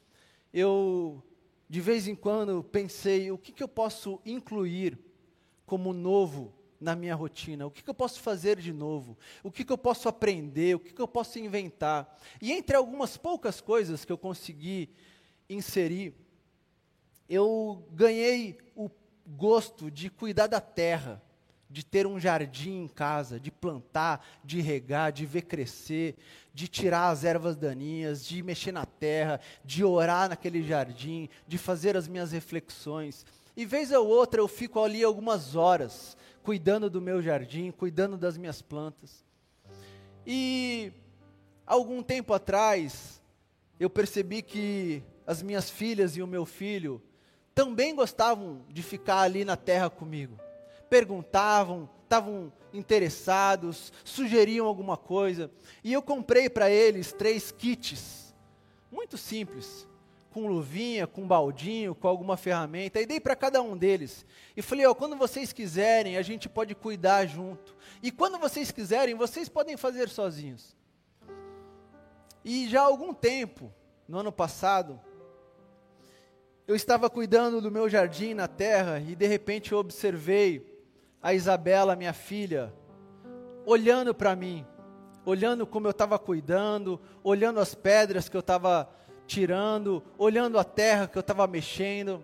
eu 0.53 1.21
de 1.69 1.81
vez 1.81 2.07
em 2.07 2.15
quando 2.15 2.63
pensei 2.63 3.29
o 3.29 3.37
que, 3.37 3.51
que 3.51 3.61
eu 3.61 3.67
posso 3.67 4.21
incluir 4.25 4.97
como 5.65 5.91
novo 5.91 6.53
na 6.79 6.95
minha 6.95 7.13
rotina? 7.13 7.65
O 7.65 7.71
que, 7.71 7.83
que 7.83 7.89
eu 7.89 7.93
posso 7.93 8.21
fazer 8.21 8.57
de 8.57 8.71
novo? 8.71 9.17
O 9.43 9.51
que, 9.51 9.65
que 9.65 9.73
eu 9.73 9.77
posso 9.77 10.07
aprender? 10.07 10.75
O 10.75 10.79
que, 10.79 10.93
que 10.93 11.01
eu 11.01 11.07
posso 11.09 11.39
inventar? 11.39 12.17
E 12.41 12.53
entre 12.53 12.77
algumas 12.77 13.17
poucas 13.17 13.59
coisas 13.59 14.05
que 14.05 14.11
eu 14.13 14.17
consegui 14.17 14.89
inserir, 15.49 16.13
eu 17.27 17.85
ganhei 17.91 18.57
o 18.75 18.89
gosto 19.27 19.91
de 19.91 20.09
cuidar 20.09 20.47
da 20.47 20.61
terra, 20.61 21.21
de 21.75 21.85
ter 21.85 22.07
um 22.07 22.17
jardim 22.17 22.83
em 22.83 22.87
casa, 22.87 23.37
de 23.37 23.51
plantar, 23.51 24.25
de 24.45 24.61
regar, 24.61 25.11
de 25.11 25.25
ver 25.25 25.41
crescer, 25.41 26.15
de 26.53 26.69
tirar 26.69 27.09
as 27.09 27.25
ervas 27.25 27.57
daninhas, 27.57 28.25
de 28.25 28.41
mexer 28.41 28.71
na 28.71 28.85
terra, 28.85 29.41
de 29.61 29.83
orar 29.83 30.29
naquele 30.29 30.63
jardim, 30.63 31.27
de 31.45 31.57
fazer 31.57 31.97
as 31.97 32.07
minhas 32.07 32.31
reflexões. 32.31 33.25
E 33.57 33.65
vez 33.65 33.91
ou 33.91 34.07
outra 34.07 34.39
eu 34.39 34.47
fico 34.47 34.81
ali 34.81 35.03
algumas 35.03 35.57
horas, 35.57 36.15
cuidando 36.43 36.89
do 36.89 37.01
meu 37.01 37.21
jardim, 37.21 37.71
cuidando 37.71 38.15
das 38.15 38.37
minhas 38.37 38.61
plantas. 38.61 39.25
E 40.25 40.93
algum 41.67 42.01
tempo 42.01 42.33
atrás, 42.33 43.21
eu 43.77 43.89
percebi 43.89 44.41
que 44.41 45.03
as 45.27 45.43
minhas 45.43 45.69
filhas 45.69 46.15
e 46.15 46.21
o 46.21 46.27
meu 46.27 46.45
filho 46.45 47.01
também 47.53 47.93
gostavam 47.93 48.61
de 48.69 48.81
ficar 48.81 49.19
ali 49.19 49.43
na 49.43 49.57
terra 49.57 49.89
comigo. 49.89 50.39
Perguntavam, 50.89 51.89
estavam 52.03 52.51
interessados, 52.73 53.91
sugeriam 54.03 54.65
alguma 54.65 54.97
coisa. 54.97 55.51
E 55.83 55.91
eu 55.93 56.01
comprei 56.01 56.49
para 56.49 56.69
eles 56.69 57.11
três 57.13 57.51
kits, 57.51 58.33
muito 58.91 59.17
simples 59.17 59.87
com 60.35 60.47
luvinha, 60.47 61.07
com 61.07 61.25
baldinho, 61.25 61.95
com 61.95 62.09
alguma 62.09 62.35
ferramenta, 62.35 62.99
e 62.99 63.05
dei 63.05 63.21
para 63.21 63.37
cada 63.37 63.61
um 63.61 63.77
deles. 63.77 64.25
E 64.53 64.61
falei, 64.61 64.85
ó, 64.85 64.93
quando 64.93 65.15
vocês 65.15 65.53
quiserem, 65.53 66.17
a 66.17 66.21
gente 66.21 66.49
pode 66.49 66.75
cuidar 66.75 67.25
junto. 67.25 67.73
E 68.03 68.11
quando 68.11 68.37
vocês 68.37 68.69
quiserem, 68.69 69.15
vocês 69.15 69.47
podem 69.47 69.77
fazer 69.77 70.09
sozinhos. 70.09 70.75
E 72.43 72.67
já 72.67 72.81
há 72.81 72.83
algum 72.83 73.13
tempo, 73.13 73.71
no 74.09 74.17
ano 74.17 74.29
passado, 74.29 74.99
eu 76.67 76.75
estava 76.75 77.09
cuidando 77.09 77.61
do 77.61 77.71
meu 77.71 77.87
jardim 77.87 78.33
na 78.33 78.49
terra 78.49 78.99
e 78.99 79.15
de 79.15 79.27
repente 79.27 79.71
eu 79.71 79.77
observei 79.77 80.74
a 81.25 81.33
Isabela, 81.33 81.95
minha 81.95 82.13
filha, 82.13 82.71
olhando 83.65 84.13
para 84.13 84.35
mim, 84.35 84.63
olhando 85.25 85.65
como 85.65 85.87
eu 85.87 85.91
estava 85.91 86.19
cuidando, 86.19 87.01
olhando 87.23 87.59
as 87.59 87.73
pedras 87.73 88.29
que 88.29 88.37
eu 88.37 88.41
estava 88.41 88.87
tirando, 89.25 90.03
olhando 90.19 90.59
a 90.59 90.63
terra 90.63 91.07
que 91.07 91.17
eu 91.17 91.21
estava 91.21 91.47
mexendo. 91.47 92.23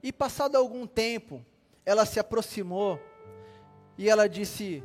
E 0.00 0.12
passado 0.12 0.54
algum 0.54 0.86
tempo, 0.86 1.44
ela 1.84 2.06
se 2.06 2.20
aproximou 2.20 3.00
e 3.98 4.08
ela 4.08 4.28
disse: 4.28 4.84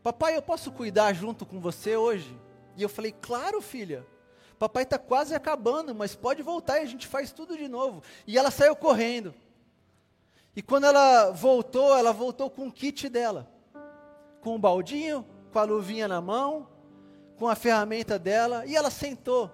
Papai, 0.00 0.36
eu 0.36 0.42
posso 0.42 0.70
cuidar 0.70 1.12
junto 1.12 1.44
com 1.44 1.58
você 1.58 1.96
hoje? 1.96 2.38
E 2.76 2.84
eu 2.84 2.88
falei: 2.88 3.12
Claro, 3.20 3.60
filha. 3.60 4.06
Papai 4.60 4.84
está 4.84 4.96
quase 4.96 5.34
acabando, 5.34 5.92
mas 5.92 6.14
pode 6.14 6.40
voltar 6.40 6.78
e 6.78 6.82
a 6.82 6.86
gente 6.86 7.08
faz 7.08 7.32
tudo 7.32 7.58
de 7.58 7.66
novo. 7.66 8.00
E 8.28 8.38
ela 8.38 8.52
saiu 8.52 8.76
correndo. 8.76 9.34
E 10.54 10.62
quando 10.62 10.84
ela 10.84 11.30
voltou, 11.30 11.96
ela 11.96 12.12
voltou 12.12 12.50
com 12.50 12.66
o 12.66 12.72
kit 12.72 13.08
dela. 13.08 13.50
Com 14.40 14.56
o 14.56 14.58
baldinho, 14.58 15.26
com 15.52 15.58
a 15.58 15.64
luvinha 15.64 16.06
na 16.06 16.20
mão, 16.20 16.68
com 17.36 17.48
a 17.48 17.54
ferramenta 17.54 18.18
dela, 18.18 18.66
e 18.66 18.76
ela 18.76 18.90
sentou. 18.90 19.50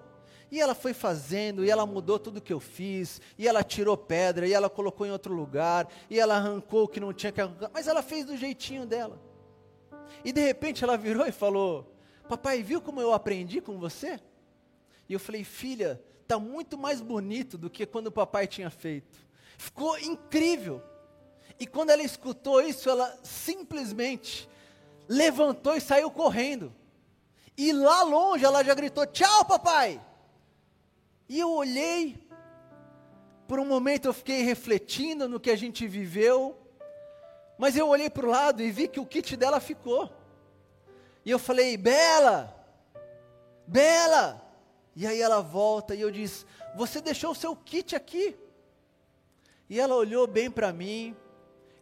E 0.51 0.59
ela 0.59 0.73
foi 0.73 0.93
fazendo, 0.93 1.63
e 1.63 1.69
ela 1.69 1.85
mudou 1.85 2.17
tudo 2.17 2.41
que 2.41 2.51
eu 2.51 2.59
fiz, 2.59 3.21
e 3.37 3.47
ela 3.47 3.63
tirou 3.63 3.95
pedra, 3.95 4.47
e 4.47 4.53
ela 4.53 4.69
colocou 4.69 5.05
em 5.05 5.11
outro 5.11 5.33
lugar, 5.33 5.87
e 6.09 6.19
ela 6.19 6.35
arrancou 6.35 6.83
o 6.83 6.87
que 6.87 6.99
não 6.99 7.13
tinha 7.13 7.31
que 7.31 7.39
arrancar, 7.39 7.69
mas 7.73 7.87
ela 7.87 8.01
fez 8.01 8.25
do 8.25 8.35
jeitinho 8.35 8.85
dela. 8.85 9.21
E 10.23 10.31
de 10.31 10.41
repente 10.41 10.83
ela 10.83 10.97
virou 10.97 11.27
e 11.27 11.31
falou: 11.31 11.93
Papai, 12.27 12.63
viu 12.63 12.81
como 12.81 12.99
eu 12.99 13.13
aprendi 13.13 13.61
com 13.61 13.79
você? 13.79 14.19
E 15.07 15.13
eu 15.13 15.19
falei, 15.19 15.43
filha, 15.43 15.99
está 16.21 16.37
muito 16.37 16.77
mais 16.77 17.01
bonito 17.01 17.57
do 17.57 17.69
que 17.69 17.85
quando 17.87 18.07
o 18.07 18.11
papai 18.11 18.45
tinha 18.45 18.69
feito. 18.69 19.17
Ficou 19.57 19.97
incrível. 19.97 20.81
E 21.59 21.67
quando 21.67 21.89
ela 21.89 22.01
escutou 22.01 22.61
isso, 22.61 22.89
ela 22.89 23.19
simplesmente 23.21 24.49
levantou 25.07 25.75
e 25.75 25.81
saiu 25.81 26.09
correndo. 26.09 26.73
E 27.57 27.73
lá 27.73 28.03
longe 28.03 28.45
ela 28.45 28.63
já 28.63 28.73
gritou: 28.73 29.05
Tchau, 29.05 29.43
papai! 29.43 30.01
E 31.27 31.37
eu 31.37 31.51
olhei, 31.51 32.17
por 33.47 33.59
um 33.59 33.65
momento 33.65 34.05
eu 34.05 34.13
fiquei 34.13 34.41
refletindo 34.41 35.27
no 35.27 35.39
que 35.39 35.51
a 35.51 35.55
gente 35.55 35.85
viveu, 35.85 36.57
mas 37.57 37.75
eu 37.75 37.87
olhei 37.87 38.09
para 38.09 38.25
o 38.25 38.29
lado 38.29 38.63
e 38.63 38.71
vi 38.71 38.87
que 38.87 38.99
o 38.99 39.05
kit 39.05 39.35
dela 39.35 39.59
ficou. 39.59 40.09
E 41.25 41.31
eu 41.31 41.37
falei: 41.37 41.75
Bela, 41.75 42.55
Bela, 43.67 44.41
e 44.95 45.05
aí 45.05 45.21
ela 45.21 45.41
volta 45.41 45.93
e 45.93 46.01
eu 46.01 46.09
disse: 46.09 46.45
Você 46.75 47.01
deixou 47.01 47.31
o 47.31 47.35
seu 47.35 47.55
kit 47.55 47.95
aqui? 47.95 48.37
E 49.69 49.79
ela 49.79 49.95
olhou 49.95 50.25
bem 50.25 50.49
para 50.49 50.71
mim, 50.71 51.15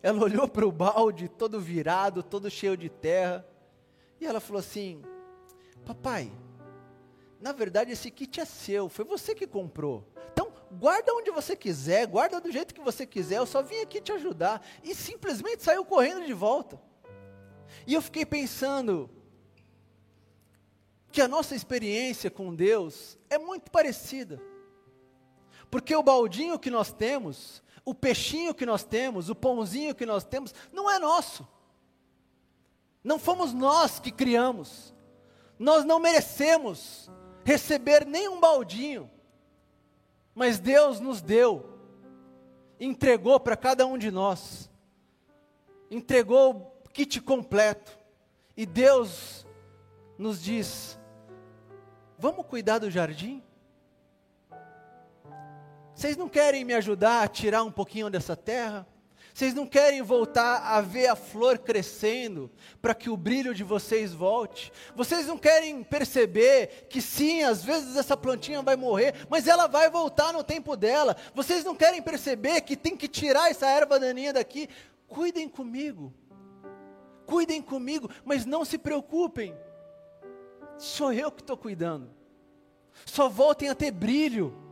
ela 0.01 0.23
olhou 0.23 0.47
para 0.47 0.67
o 0.67 0.71
balde 0.71 1.27
todo 1.27 1.60
virado, 1.60 2.23
todo 2.23 2.49
cheio 2.49 2.77
de 2.77 2.89
terra, 2.89 3.45
e 4.19 4.25
ela 4.25 4.39
falou 4.39 4.60
assim: 4.60 5.01
Papai, 5.86 6.31
na 7.39 7.51
verdade 7.51 7.91
esse 7.91 8.10
kit 8.12 8.39
é 8.39 8.45
seu, 8.45 8.89
foi 8.89 9.05
você 9.05 9.33
que 9.33 9.47
comprou. 9.47 10.05
Então, 10.31 10.51
guarda 10.71 11.13
onde 11.13 11.31
você 11.31 11.55
quiser, 11.55 12.05
guarda 12.07 12.39
do 12.39 12.51
jeito 12.51 12.73
que 12.73 12.81
você 12.81 13.05
quiser, 13.05 13.38
eu 13.38 13.45
só 13.45 13.62
vim 13.62 13.81
aqui 13.81 13.99
te 13.99 14.12
ajudar. 14.12 14.65
E 14.83 14.93
simplesmente 14.93 15.63
saiu 15.63 15.83
correndo 15.83 16.25
de 16.25 16.33
volta. 16.33 16.79
E 17.86 17.93
eu 17.93 18.01
fiquei 18.01 18.25
pensando, 18.25 19.10
que 21.17 21.21
a 21.21 21.27
nossa 21.27 21.55
experiência 21.55 22.29
com 22.29 22.53
Deus 22.53 23.17
é 23.27 23.39
muito 23.39 23.71
parecida. 23.71 24.39
Porque 25.71 25.95
o 25.95 26.03
baldinho 26.03 26.60
que 26.60 26.69
nós 26.69 26.91
temos, 26.93 27.63
o 27.88 27.95
peixinho 27.95 28.54
que 28.54 28.65
nós 28.65 28.84
temos, 28.84 29.30
o 29.30 29.36
pãozinho 29.36 29.95
que 29.95 30.06
nós 30.06 30.26
temos, 30.26 30.54
não 30.73 30.91
é 30.91 31.00
nosso. 31.00 31.47
Não 33.02 33.17
fomos 33.17 33.54
nós 33.54 33.97
que 33.97 34.12
criamos. 34.12 34.93
Nós 35.58 35.86
não 35.86 35.97
merecemos 35.97 37.10
receber 37.45 38.06
nenhum 38.06 38.41
baldinho. 38.41 39.10
Mas 40.36 40.60
Deus 40.60 41.00
nos 41.00 41.21
deu, 41.21 41.80
entregou 42.78 43.39
para 43.39 43.56
cada 43.56 43.88
um 43.88 43.97
de 43.97 44.12
nós, 44.12 44.69
entregou 45.89 46.78
o 46.86 46.89
kit 46.89 47.21
completo. 47.21 47.97
E 48.58 48.65
Deus 48.65 49.47
nos 50.17 50.43
diz: 50.43 51.00
Vamos 52.19 52.45
cuidar 52.47 52.80
do 52.80 52.91
jardim? 52.91 53.41
Vocês 55.97 56.15
não 56.15 56.29
querem 56.29 56.63
me 56.63 56.75
ajudar 56.75 57.23
a 57.23 57.27
tirar 57.27 57.63
um 57.63 57.71
pouquinho 57.71 58.07
dessa 58.07 58.36
terra? 58.36 58.88
Vocês 59.33 59.55
não 59.55 59.65
querem 59.65 60.03
voltar 60.03 60.60
a 60.60 60.79
ver 60.79 61.07
a 61.07 61.15
flor 61.15 61.57
crescendo 61.57 62.51
para 62.79 62.93
que 62.93 63.10
o 63.10 63.17
brilho 63.17 63.51
de 63.51 63.63
vocês 63.63 64.13
volte? 64.13 64.71
Vocês 64.95 65.25
não 65.25 65.39
querem 65.39 65.83
perceber 65.83 66.86
que 66.88 67.01
sim, 67.01 67.41
às 67.41 67.63
vezes 67.63 67.97
essa 67.97 68.15
plantinha 68.15 68.62
vai 68.62 68.75
morrer, 68.75 69.15
mas 69.27 69.47
ela 69.47 69.65
vai 69.65 69.89
voltar 69.89 70.31
no 70.31 70.43
tempo 70.43 70.77
dela? 70.77 71.17
Vocês 71.33 71.63
não 71.63 71.75
querem 71.75 71.99
perceber 71.99 72.62
que 72.62 72.77
tem 72.77 72.95
que 72.95 73.07
tirar 73.07 73.49
essa 73.49 73.67
erva 73.67 73.99
daninha 73.99 74.33
daqui? 74.33 74.69
Cuidem 75.07 75.49
comigo. 75.49 76.13
Cuidem 77.25 77.60
comigo, 77.60 78.07
mas 78.23 78.45
não 78.45 78.63
se 78.63 78.77
preocupem 78.77 79.55
sou 80.77 81.12
eu 81.12 81.31
que 81.31 81.41
estou 81.41 81.57
cuidando. 81.57 82.10
Só 83.05 83.27
voltem 83.27 83.67
a 83.67 83.75
ter 83.75 83.91
brilho. 83.91 84.66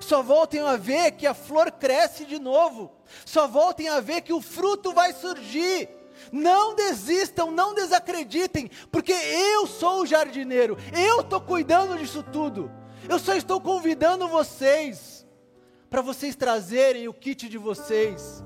Só 0.00 0.22
voltem 0.22 0.60
a 0.60 0.76
ver 0.76 1.12
que 1.12 1.26
a 1.26 1.34
flor 1.34 1.70
cresce 1.70 2.24
de 2.24 2.38
novo. 2.38 2.90
Só 3.24 3.46
voltem 3.46 3.88
a 3.88 4.00
ver 4.00 4.22
que 4.22 4.32
o 4.32 4.40
fruto 4.40 4.92
vai 4.92 5.12
surgir. 5.12 5.88
Não 6.30 6.74
desistam, 6.74 7.50
não 7.50 7.74
desacreditem, 7.74 8.70
porque 8.90 9.12
eu 9.12 9.66
sou 9.66 10.02
o 10.02 10.06
jardineiro, 10.06 10.76
eu 10.96 11.20
estou 11.20 11.40
cuidando 11.40 11.96
disso 11.96 12.22
tudo. 12.22 12.70
Eu 13.08 13.18
só 13.18 13.34
estou 13.34 13.60
convidando 13.60 14.28
vocês, 14.28 15.26
para 15.90 16.00
vocês 16.00 16.36
trazerem 16.36 17.08
o 17.08 17.14
kit 17.14 17.48
de 17.48 17.58
vocês, 17.58 18.44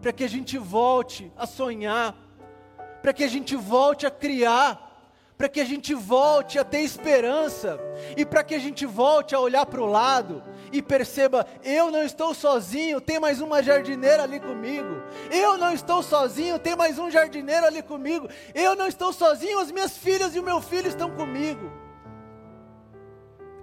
para 0.00 0.12
que 0.12 0.24
a 0.24 0.28
gente 0.28 0.58
volte 0.58 1.32
a 1.36 1.46
sonhar, 1.46 2.16
para 3.00 3.12
que 3.12 3.22
a 3.22 3.28
gente 3.28 3.54
volte 3.54 4.06
a 4.06 4.10
criar 4.10 4.90
para 5.42 5.48
que 5.48 5.60
a 5.60 5.64
gente 5.64 5.92
volte 5.92 6.56
a 6.56 6.62
ter 6.62 6.82
esperança 6.82 7.76
e 8.16 8.24
para 8.24 8.44
que 8.44 8.54
a 8.54 8.60
gente 8.60 8.86
volte 8.86 9.34
a 9.34 9.40
olhar 9.40 9.66
para 9.66 9.82
o 9.82 9.86
lado 9.86 10.40
e 10.72 10.80
perceba: 10.80 11.46
eu 11.62 11.90
não 11.90 12.02
estou 12.02 12.34
sozinho, 12.34 13.00
tem 13.00 13.20
mais 13.20 13.40
uma 13.40 13.62
jardineira 13.62 14.22
ali 14.22 14.40
comigo. 14.40 15.02
Eu 15.30 15.58
não 15.58 15.72
estou 15.72 16.02
sozinho, 16.02 16.58
tem 16.58 16.74
mais 16.74 16.98
um 16.98 17.10
jardineiro 17.10 17.66
ali 17.66 17.82
comigo. 17.82 18.28
Eu 18.54 18.74
não 18.74 18.86
estou 18.86 19.12
sozinho, 19.12 19.58
as 19.60 19.70
minhas 19.70 19.96
filhas 19.96 20.34
e 20.34 20.40
o 20.40 20.42
meu 20.42 20.60
filho 20.60 20.88
estão 20.88 21.10
comigo. 21.10 21.70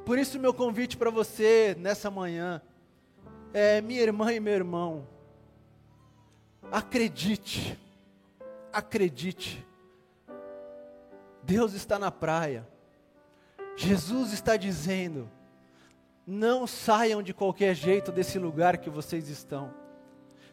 Por 0.05 0.17
isso, 0.17 0.39
meu 0.39 0.53
convite 0.53 0.95
para 0.95 1.09
você 1.09 1.75
nessa 1.79 2.09
manhã 2.11 2.61
é: 3.53 3.81
minha 3.81 4.01
irmã 4.01 4.31
e 4.31 4.39
meu 4.39 4.53
irmão, 4.53 5.07
acredite, 6.71 7.77
acredite 8.71 9.67
Deus 11.49 11.73
está 11.73 11.97
na 11.97 12.11
praia. 12.11 12.67
Jesus 13.75 14.33
está 14.33 14.55
dizendo: 14.55 15.27
não 16.25 16.67
saiam 16.67 17.23
de 17.23 17.33
qualquer 17.33 17.73
jeito 17.73 18.11
desse 18.11 18.37
lugar 18.37 18.77
que 18.77 18.89
vocês 18.89 19.29
estão. 19.29 19.73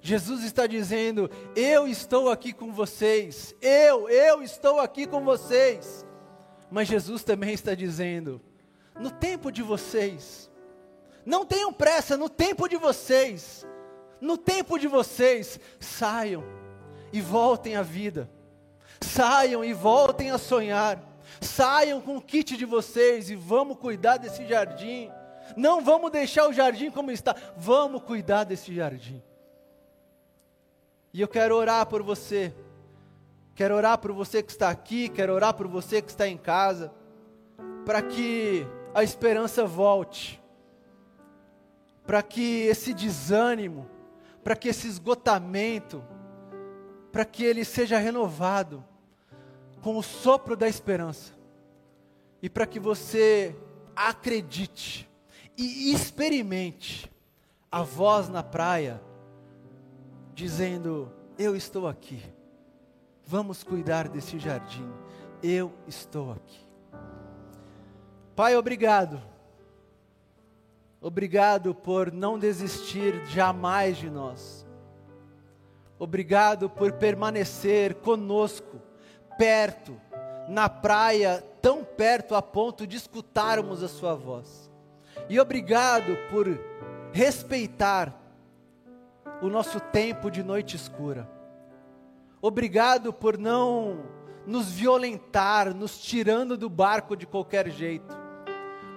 Jesus 0.00 0.44
está 0.44 0.66
dizendo: 0.66 1.30
eu 1.54 1.86
estou 1.86 2.30
aqui 2.30 2.52
com 2.52 2.72
vocês. 2.72 3.54
Eu, 3.60 4.08
eu 4.08 4.42
estou 4.42 4.80
aqui 4.80 5.06
com 5.06 5.24
vocês. 5.24 6.06
Mas 6.70 6.88
Jesus 6.88 7.24
também 7.24 7.52
está 7.52 7.74
dizendo: 7.74 8.40
no 8.98 9.10
tempo 9.10 9.50
de 9.50 9.62
vocês, 9.62 10.50
não 11.24 11.44
tenham 11.44 11.72
pressa, 11.72 12.16
no 12.16 12.28
tempo 12.28 12.68
de 12.68 12.76
vocês, 12.76 13.66
no 14.20 14.38
tempo 14.38 14.78
de 14.78 14.86
vocês, 14.86 15.58
saiam 15.80 16.44
e 17.12 17.20
voltem 17.20 17.76
à 17.76 17.82
vida. 17.82 18.30
Saiam 19.00 19.64
e 19.64 19.72
voltem 19.72 20.30
a 20.30 20.38
sonhar. 20.38 21.02
Saiam 21.40 22.00
com 22.00 22.16
o 22.16 22.22
kit 22.22 22.56
de 22.56 22.64
vocês 22.64 23.28
e 23.28 23.34
vamos 23.34 23.78
cuidar 23.78 24.16
desse 24.16 24.46
jardim. 24.46 25.10
Não 25.56 25.80
vamos 25.80 26.10
deixar 26.10 26.46
o 26.48 26.52
jardim 26.52 26.90
como 26.90 27.10
está, 27.10 27.34
vamos 27.56 28.02
cuidar 28.02 28.44
desse 28.44 28.74
jardim. 28.74 29.22
E 31.12 31.20
eu 31.20 31.26
quero 31.26 31.56
orar 31.56 31.86
por 31.86 32.02
você. 32.02 32.54
Quero 33.54 33.74
orar 33.74 33.96
por 33.96 34.12
você 34.12 34.42
que 34.42 34.52
está 34.52 34.68
aqui, 34.68 35.08
quero 35.08 35.32
orar 35.32 35.54
por 35.54 35.66
você 35.66 36.02
que 36.02 36.10
está 36.10 36.28
em 36.28 36.36
casa, 36.36 36.92
para 37.86 38.02
que 38.02 38.66
a 38.94 39.02
esperança 39.02 39.64
volte, 39.64 40.42
para 42.06 42.22
que 42.22 42.66
esse 42.66 42.92
desânimo, 42.92 43.88
para 44.44 44.54
que 44.54 44.68
esse 44.68 44.86
esgotamento, 44.86 46.04
para 47.10 47.24
que 47.24 47.42
ele 47.42 47.64
seja 47.64 47.96
renovado 47.96 48.84
com 49.80 49.96
o 49.96 50.02
sopro 50.02 50.54
da 50.54 50.68
esperança. 50.68 51.32
E 52.42 52.50
para 52.50 52.66
que 52.66 52.78
você 52.78 53.56
acredite 53.94 55.08
e 55.56 55.92
experimente 55.92 57.10
a 57.70 57.82
voz 57.82 58.28
na 58.28 58.42
praia, 58.42 59.00
dizendo: 60.34 61.12
Eu 61.38 61.56
estou 61.56 61.88
aqui, 61.88 62.22
vamos 63.24 63.62
cuidar 63.62 64.08
desse 64.08 64.38
jardim, 64.38 64.88
eu 65.42 65.72
estou 65.86 66.32
aqui. 66.32 66.66
Pai, 68.34 68.54
obrigado. 68.56 69.20
Obrigado 71.00 71.74
por 71.74 72.10
não 72.10 72.38
desistir 72.38 73.24
jamais 73.26 73.96
de 73.96 74.10
nós. 74.10 74.66
Obrigado 75.98 76.68
por 76.68 76.92
permanecer 76.92 77.94
conosco, 77.96 78.80
perto, 79.38 79.98
na 80.48 80.68
praia, 80.68 81.42
tão 81.62 81.84
perto 81.84 82.34
a 82.34 82.42
ponto 82.42 82.86
de 82.86 82.96
escutarmos 82.96 83.82
a 83.82 83.88
Sua 83.88 84.14
voz. 84.14 84.65
E 85.28 85.38
obrigado 85.40 86.16
por 86.30 86.46
respeitar 87.12 88.14
o 89.42 89.48
nosso 89.48 89.80
tempo 89.80 90.30
de 90.30 90.42
noite 90.42 90.76
escura. 90.76 91.28
Obrigado 92.40 93.12
por 93.12 93.36
não 93.36 94.04
nos 94.46 94.70
violentar, 94.70 95.74
nos 95.74 95.98
tirando 95.98 96.56
do 96.56 96.70
barco 96.70 97.16
de 97.16 97.26
qualquer 97.26 97.68
jeito. 97.70 98.16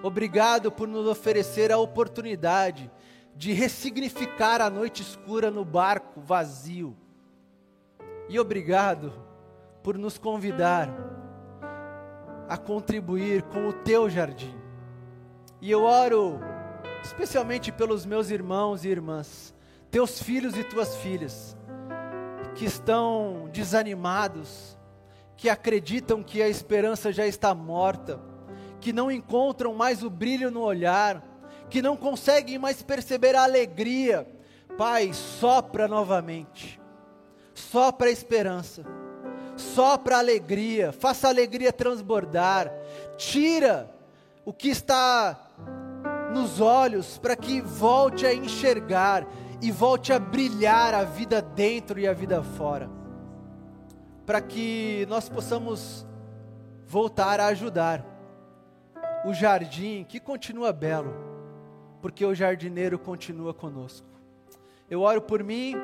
Obrigado 0.02 0.70
por 0.70 0.86
nos 0.86 1.06
oferecer 1.06 1.72
a 1.72 1.78
oportunidade 1.78 2.90
de 3.34 3.52
ressignificar 3.52 4.60
a 4.60 4.70
noite 4.70 5.02
escura 5.02 5.50
no 5.50 5.64
barco 5.64 6.20
vazio. 6.20 6.96
E 8.28 8.38
obrigado 8.38 9.12
por 9.82 9.98
nos 9.98 10.16
convidar 10.18 10.88
a 12.48 12.56
contribuir 12.56 13.42
com 13.42 13.68
o 13.68 13.72
teu 13.72 14.08
jardim. 14.08 14.54
E 15.60 15.70
eu 15.70 15.82
oro 15.82 16.40
especialmente 17.02 17.72
pelos 17.72 18.06
meus 18.06 18.30
irmãos 18.30 18.84
e 18.84 18.88
irmãs, 18.88 19.54
teus 19.90 20.22
filhos 20.22 20.56
e 20.56 20.64
tuas 20.64 20.96
filhas, 20.96 21.56
que 22.54 22.64
estão 22.64 23.48
desanimados, 23.52 24.78
que 25.36 25.48
acreditam 25.48 26.22
que 26.22 26.42
a 26.42 26.48
esperança 26.48 27.12
já 27.12 27.26
está 27.26 27.54
morta, 27.54 28.20
que 28.80 28.92
não 28.92 29.10
encontram 29.10 29.74
mais 29.74 30.02
o 30.02 30.10
brilho 30.10 30.50
no 30.50 30.60
olhar, 30.60 31.22
que 31.68 31.82
não 31.82 31.96
conseguem 31.96 32.58
mais 32.58 32.82
perceber 32.82 33.34
a 33.34 33.44
alegria. 33.44 34.26
Pai, 34.78 35.12
sopra 35.12 35.86
novamente, 35.86 36.80
sopra 37.54 38.08
a 38.08 38.12
esperança, 38.12 38.84
sopra 39.56 40.16
a 40.16 40.20
alegria, 40.20 40.92
faça 40.92 41.26
a 41.26 41.30
alegria 41.30 41.72
transbordar, 41.72 42.72
tira 43.18 43.90
o 44.44 44.52
que 44.52 44.68
está 44.68 45.49
nos 46.30 46.60
olhos 46.60 47.18
para 47.18 47.36
que 47.36 47.60
volte 47.60 48.26
a 48.26 48.34
enxergar 48.34 49.26
e 49.62 49.70
volte 49.70 50.12
a 50.12 50.18
brilhar 50.18 50.94
a 50.94 51.04
vida 51.04 51.42
dentro 51.42 51.98
e 51.98 52.08
a 52.08 52.12
vida 52.12 52.42
fora. 52.42 52.90
Para 54.24 54.40
que 54.40 55.06
nós 55.08 55.28
possamos 55.28 56.06
voltar 56.86 57.40
a 57.40 57.46
ajudar 57.46 58.04
o 59.24 59.34
jardim 59.34 60.04
que 60.04 60.18
continua 60.18 60.72
belo, 60.72 61.14
porque 62.00 62.24
o 62.24 62.34
jardineiro 62.34 62.98
continua 62.98 63.52
conosco. 63.52 64.06
Eu 64.88 65.02
oro 65.02 65.20
por 65.20 65.44
mim, 65.44 65.74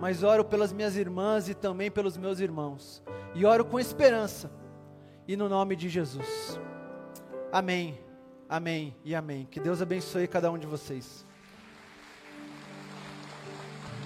mas 0.00 0.22
oro 0.22 0.44
pelas 0.44 0.72
minhas 0.72 0.96
irmãs 0.96 1.48
e 1.48 1.54
também 1.54 1.90
pelos 1.90 2.16
meus 2.16 2.40
irmãos. 2.40 3.02
E 3.34 3.44
oro 3.44 3.64
com 3.64 3.78
esperança. 3.78 4.50
E 5.26 5.36
no 5.36 5.48
nome 5.48 5.76
de 5.76 5.88
Jesus. 5.88 6.58
Amém. 7.52 8.07
Amém 8.48 8.96
e 9.04 9.14
amém. 9.14 9.46
Que 9.50 9.60
Deus 9.60 9.82
abençoe 9.82 10.26
cada 10.26 10.50
um 10.50 10.56
de 10.56 10.66
vocês. 10.66 11.26